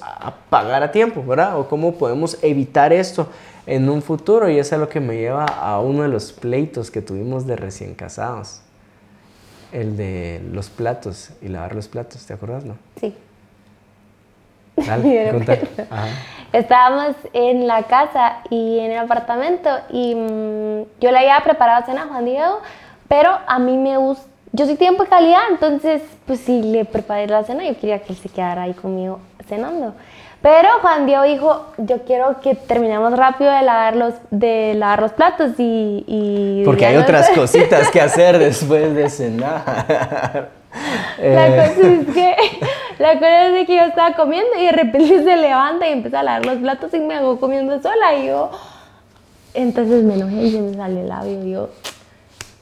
pagar 0.48 0.82
a 0.82 0.92
tiempo, 0.92 1.22
¿verdad? 1.26 1.58
O 1.58 1.68
cómo 1.68 1.94
podemos 1.94 2.38
evitar 2.42 2.92
esto 2.92 3.28
en 3.66 3.88
un 3.88 4.02
futuro 4.02 4.48
y 4.48 4.58
eso 4.58 4.74
es 4.74 4.80
lo 4.80 4.88
que 4.88 5.00
me 5.00 5.16
lleva 5.16 5.44
a 5.44 5.80
uno 5.80 6.02
de 6.02 6.08
los 6.08 6.32
pleitos 6.32 6.90
que 6.90 7.02
tuvimos 7.02 7.46
de 7.46 7.56
recién 7.56 7.94
casados, 7.94 8.60
el 9.72 9.96
de 9.96 10.42
los 10.52 10.70
platos 10.70 11.30
y 11.42 11.48
lavar 11.48 11.74
los 11.74 11.88
platos, 11.88 12.24
¿te 12.24 12.32
acuerdas, 12.32 12.64
no? 12.64 12.76
Sí. 12.98 13.14
Dale, 14.76 15.32
Estábamos 16.52 17.16
en 17.32 17.66
la 17.66 17.82
casa 17.82 18.38
y 18.48 18.78
en 18.78 18.92
el 18.92 18.98
apartamento 18.98 19.70
y 19.90 20.14
mm, 20.14 21.00
yo 21.00 21.10
le 21.10 21.18
había 21.18 21.40
preparado 21.42 21.84
cena 21.84 22.04
a 22.04 22.06
Juan 22.06 22.24
Diego, 22.24 22.60
pero 23.08 23.30
a 23.46 23.58
mí 23.58 23.76
me 23.76 23.96
gusta, 23.96 24.24
yo 24.52 24.64
soy 24.66 24.76
tiempo 24.76 25.02
de 25.02 25.08
calidad, 25.08 25.42
entonces 25.50 26.02
pues 26.26 26.38
sí 26.38 26.62
le 26.62 26.84
preparé 26.84 27.26
la 27.26 27.42
cena, 27.42 27.64
yo 27.64 27.76
quería 27.76 27.98
que 27.98 28.12
él 28.12 28.18
se 28.18 28.28
quedara 28.28 28.62
ahí 28.62 28.72
conmigo 28.72 29.18
cenando. 29.48 29.94
Pero 30.44 30.68
Juan 30.82 31.06
Diego 31.06 31.22
dijo, 31.22 31.66
yo 31.78 32.02
quiero 32.02 32.40
que 32.42 32.54
terminemos 32.54 33.16
rápido 33.16 33.50
de 33.50 33.62
lavar 33.62 33.96
los, 33.96 34.14
de 34.30 34.74
lavar 34.74 35.00
los 35.00 35.12
platos 35.12 35.52
y... 35.58 36.04
y 36.06 36.62
Porque 36.66 36.84
hay 36.84 36.96
otras 36.98 37.30
cositas 37.34 37.90
que 37.90 38.00
hacer 38.00 38.38
después 38.38 38.94
de 38.94 39.08
cenar. 39.08 40.50
La 41.18 41.48
eh. 41.48 41.74
cosa 41.74 41.88
es 41.88 42.14
que 42.14 42.36
la 42.98 43.14
cosa 43.14 43.48
es 43.48 43.66
que 43.66 43.76
yo 43.76 43.82
estaba 43.82 44.14
comiendo 44.14 44.50
y 44.58 44.66
de 44.66 44.72
repente 44.72 45.22
se 45.24 45.36
levanta 45.36 45.88
y 45.88 45.92
empieza 45.92 46.20
a 46.20 46.22
lavar 46.22 46.46
los 46.46 46.58
platos 46.58 46.92
y 46.94 47.00
me 47.00 47.14
hago 47.14 47.38
comiendo 47.40 47.80
sola 47.80 48.14
y 48.14 48.26
yo 48.26 48.50
entonces 49.54 50.02
me 50.02 50.14
enojé 50.14 50.42
y 50.42 50.50
se 50.52 50.60
me 50.60 50.74
salió 50.74 51.00
el 51.00 51.08
labio 51.08 51.44
y 51.44 51.50
yo 51.50 51.68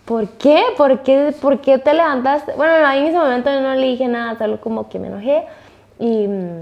¿por 0.04 0.28
qué? 0.28 0.62
¿Por 0.76 1.02
qué, 1.02 1.34
¿por 1.40 1.60
qué 1.60 1.78
te 1.78 1.94
levantaste? 1.94 2.52
Bueno, 2.54 2.86
ahí 2.86 3.00
en 3.00 3.06
ese 3.06 3.18
momento 3.18 3.50
no 3.60 3.74
le 3.74 3.86
dije 3.86 4.08
nada, 4.08 4.36
solo 4.36 4.60
como 4.60 4.88
que 4.88 4.98
me 4.98 5.08
enojé 5.08 5.44
y 5.98 6.26
mm, 6.26 6.60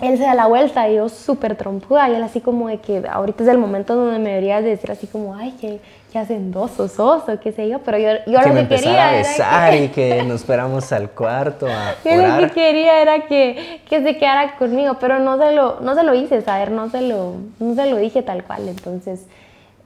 él 0.00 0.18
se 0.18 0.24
da 0.24 0.34
la 0.34 0.46
vuelta 0.46 0.88
y 0.88 0.96
yo 0.96 1.08
súper 1.08 1.56
trompuda 1.56 2.08
y 2.08 2.14
él 2.14 2.22
así 2.22 2.40
como 2.40 2.68
de 2.68 2.78
que 2.78 3.02
ahorita 3.08 3.42
es 3.42 3.48
el 3.48 3.58
momento 3.58 3.96
donde 3.96 4.18
me 4.18 4.30
deberías 4.30 4.64
decir 4.64 4.90
así 4.90 5.06
como, 5.06 5.34
ay, 5.34 5.54
qué, 5.60 5.80
qué 6.12 6.18
hacendosos 6.18 6.98
o 6.98 7.22
qué 7.42 7.52
sé 7.52 7.68
yo, 7.68 7.80
pero 7.80 7.98
yo, 7.98 8.10
yo 8.26 8.40
que 8.40 8.48
lo 8.48 8.54
que 8.54 8.68
quería 8.68 9.08
a 9.08 9.12
besar 9.12 9.74
y 9.74 9.88
que 9.88 10.22
nos 10.22 10.40
esperamos 10.40 10.90
al 10.92 11.10
cuarto 11.10 11.66
a 11.66 11.94
yo 12.04 12.16
lo 12.16 12.38
que 12.38 12.50
quería 12.50 13.02
era 13.02 13.26
que, 13.26 13.82
que, 13.88 14.02
se 14.02 14.16
quedara 14.16 14.56
conmigo, 14.56 14.94
pero 15.00 15.18
no 15.18 15.38
se 15.38 15.52
lo, 15.52 15.80
no 15.80 15.94
se 15.94 16.02
lo 16.02 16.14
hice 16.14 16.40
saber, 16.40 16.70
no 16.70 16.88
se 16.90 17.02
lo, 17.02 17.34
no 17.58 17.74
se 17.74 17.90
lo 17.90 17.96
dije 17.96 18.22
tal 18.22 18.44
cual, 18.44 18.68
entonces... 18.68 19.26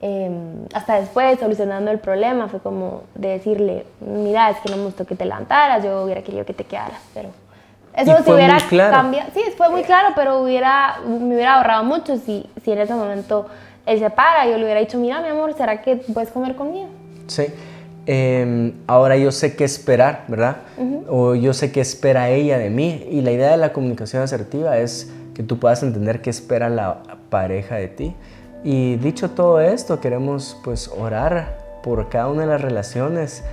Em, 0.04 0.66
hasta 0.74 0.98
después, 0.98 1.38
solucionando 1.38 1.92
el 1.92 2.00
problema, 2.00 2.48
fue 2.48 2.58
como 2.58 3.04
de 3.14 3.28
decirle, 3.28 3.86
mira, 4.00 4.50
es 4.50 4.58
que 4.58 4.68
no 4.68 4.76
me 4.76 4.86
gustó 4.86 5.06
que 5.06 5.14
te 5.14 5.24
levantaras, 5.24 5.84
yo 5.84 6.02
hubiera 6.02 6.22
querido 6.22 6.44
que 6.44 6.52
te 6.52 6.64
quedaras, 6.64 6.98
pero 7.14 7.28
eso 7.96 8.24
se 8.24 8.32
hubiera 8.32 8.58
cambiado. 8.90 9.30
Sí, 9.34 9.42
fue 9.56 9.68
muy 9.68 9.82
claro, 9.82 10.08
pero 10.16 10.40
hubiera, 10.40 10.96
me 11.06 11.34
hubiera 11.34 11.54
ahorrado 11.54 11.84
mucho 11.84 12.16
si, 12.16 12.48
si 12.64 12.72
en 12.72 12.80
ese 12.80 12.94
momento 12.94 13.46
él 13.86 13.98
se 13.98 14.10
para. 14.10 14.46
Yo 14.46 14.56
le 14.58 14.64
hubiera 14.64 14.80
dicho, 14.80 14.98
mira, 14.98 15.20
mi 15.20 15.28
amor, 15.28 15.54
¿será 15.54 15.82
que 15.82 15.96
puedes 15.96 16.30
comer 16.30 16.56
conmigo? 16.56 16.88
Sí. 17.26 17.46
Em, 18.04 18.72
ahora 18.88 19.16
yo 19.16 19.30
sé 19.30 19.54
qué 19.54 19.64
esperar, 19.64 20.24
¿verdad? 20.26 20.56
O 21.08 21.34
yo 21.34 21.52
sé 21.54 21.70
qué 21.70 21.80
espera 21.80 22.30
ella 22.30 22.58
de 22.58 22.70
mí. 22.70 23.06
Y 23.10 23.20
la 23.20 23.30
idea 23.30 23.50
de 23.50 23.56
la 23.56 23.72
comunicación 23.72 24.22
asertiva 24.22 24.78
es 24.78 25.12
que 25.34 25.42
tú 25.42 25.58
puedas 25.58 25.82
entender 25.82 26.20
qué 26.20 26.30
espera 26.30 26.68
la 26.68 27.02
pareja 27.30 27.76
de 27.76 27.88
ti. 27.88 28.14
Y 28.64 28.96
dicho 28.96 29.30
todo 29.30 29.60
esto, 29.60 30.00
queremos 30.00 30.58
pues 30.64 30.88
orar 30.88 31.58
por 31.82 32.08
cada 32.08 32.28
una 32.28 32.42
de 32.42 32.48
las 32.48 32.60
relaciones 32.60 33.44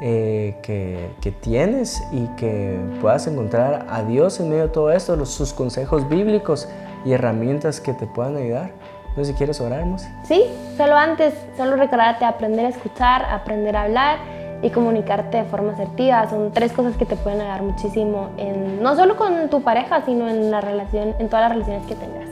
eh, 0.00 0.56
que, 0.62 1.08
que, 1.20 1.32
tienes 1.32 2.00
y 2.12 2.26
que 2.36 2.78
puedas 3.00 3.26
encontrar 3.26 3.86
a 3.90 4.04
Dios 4.04 4.38
en 4.40 4.50
medio 4.50 4.64
de 4.64 4.68
todo 4.68 4.92
esto, 4.92 5.16
los, 5.16 5.30
sus 5.30 5.52
consejos 5.52 6.08
bíblicos 6.08 6.68
y 7.04 7.12
herramientas 7.12 7.80
que 7.80 7.94
te 7.94 8.06
puedan 8.06 8.36
ayudar. 8.36 8.70
No 9.16 9.24
sé 9.24 9.32
si 9.32 9.36
quieres 9.36 9.60
orarnos. 9.60 10.06
Sí, 10.24 10.44
solo 10.76 10.96
antes, 10.96 11.34
solo 11.56 11.76
recordarte 11.76 12.24
aprender 12.24 12.66
a 12.66 12.68
escuchar, 12.68 13.24
aprender 13.24 13.76
a 13.76 13.82
hablar 13.82 14.18
y 14.62 14.70
comunicarte 14.70 15.38
de 15.38 15.44
forma 15.44 15.72
asertiva. 15.72 16.28
Son 16.28 16.52
tres 16.52 16.72
cosas 16.72 16.96
que 16.96 17.04
te 17.04 17.16
pueden 17.16 17.40
ayudar 17.40 17.62
muchísimo, 17.62 18.30
no 18.80 18.94
solo 18.96 19.16
con 19.16 19.48
tu 19.48 19.62
pareja, 19.62 20.02
sino 20.04 20.28
en, 20.28 20.50
la 20.50 20.60
relación, 20.60 21.14
en 21.18 21.28
todas 21.28 21.48
las 21.48 21.52
relaciones 21.52 21.86
que 21.86 21.94
tengas. 21.94 22.28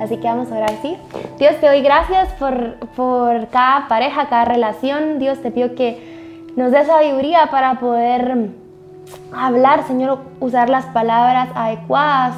Así 0.00 0.18
que 0.18 0.26
vamos 0.26 0.50
a 0.52 0.56
orar 0.56 0.72
así. 0.72 0.96
Dios, 1.38 1.56
te 1.58 1.66
doy 1.68 1.80
gracias 1.80 2.32
por, 2.34 2.76
por 2.90 3.48
cada 3.48 3.88
pareja, 3.88 4.28
cada 4.28 4.44
relación. 4.44 5.18
Dios, 5.18 5.40
te 5.40 5.50
pido 5.50 5.74
que 5.74 6.52
nos 6.54 6.70
dé 6.70 6.84
sabiduría 6.84 7.48
para 7.50 7.78
poder 7.80 8.50
hablar, 9.34 9.86
Señor, 9.86 10.18
usar 10.40 10.68
las 10.68 10.84
palabras 10.86 11.48
adecuadas 11.54 12.34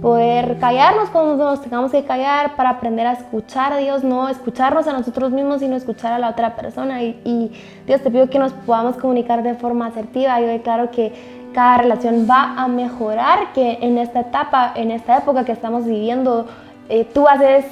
poder 0.00 0.58
callarnos 0.58 1.08
cuando 1.10 1.36
nos 1.36 1.62
tengamos 1.62 1.90
que 1.90 2.04
callar, 2.04 2.56
para 2.56 2.70
aprender 2.70 3.06
a 3.06 3.12
escuchar 3.12 3.72
a 3.72 3.78
Dios, 3.78 4.04
no 4.04 4.28
escucharnos 4.28 4.86
a 4.86 4.92
nosotros 4.92 5.32
mismos, 5.32 5.60
sino 5.60 5.76
escuchar 5.76 6.12
a 6.12 6.18
la 6.18 6.30
otra 6.30 6.54
persona. 6.56 7.02
Y, 7.02 7.20
y 7.24 7.52
Dios, 7.86 8.02
te 8.02 8.10
pido 8.10 8.28
que 8.28 8.38
nos 8.38 8.52
podamos 8.52 8.96
comunicar 8.96 9.42
de 9.42 9.54
forma 9.54 9.86
asertiva. 9.86 10.40
Yo 10.40 10.46
declaro 10.46 10.90
que 10.90 11.12
cada 11.56 11.78
relación 11.78 12.26
va 12.30 12.54
a 12.62 12.68
mejorar, 12.68 13.54
que 13.54 13.78
en 13.80 13.96
esta 13.96 14.20
etapa, 14.20 14.72
en 14.76 14.90
esta 14.90 15.16
época 15.16 15.44
que 15.44 15.52
estamos 15.52 15.86
viviendo, 15.86 16.46
eh, 16.90 17.04
tú 17.04 17.26
haces 17.26 17.64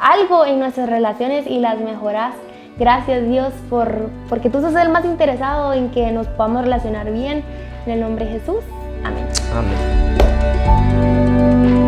algo 0.00 0.44
en 0.44 0.58
nuestras 0.58 0.88
relaciones 0.88 1.46
y 1.46 1.60
las 1.60 1.78
mejoras. 1.78 2.34
Gracias 2.78 3.26
Dios 3.26 3.52
por, 3.70 4.10
porque 4.28 4.50
tú 4.50 4.60
sos 4.60 4.74
el 4.74 4.88
más 4.88 5.04
interesado 5.04 5.72
en 5.72 5.90
que 5.90 6.10
nos 6.10 6.26
podamos 6.26 6.62
relacionar 6.62 7.12
bien. 7.12 7.44
En 7.86 7.92
el 7.92 8.00
nombre 8.00 8.24
de 8.24 8.40
Jesús. 8.40 8.64
Amén. 9.04 9.24
Amén. 9.54 10.35
Música 11.06 11.85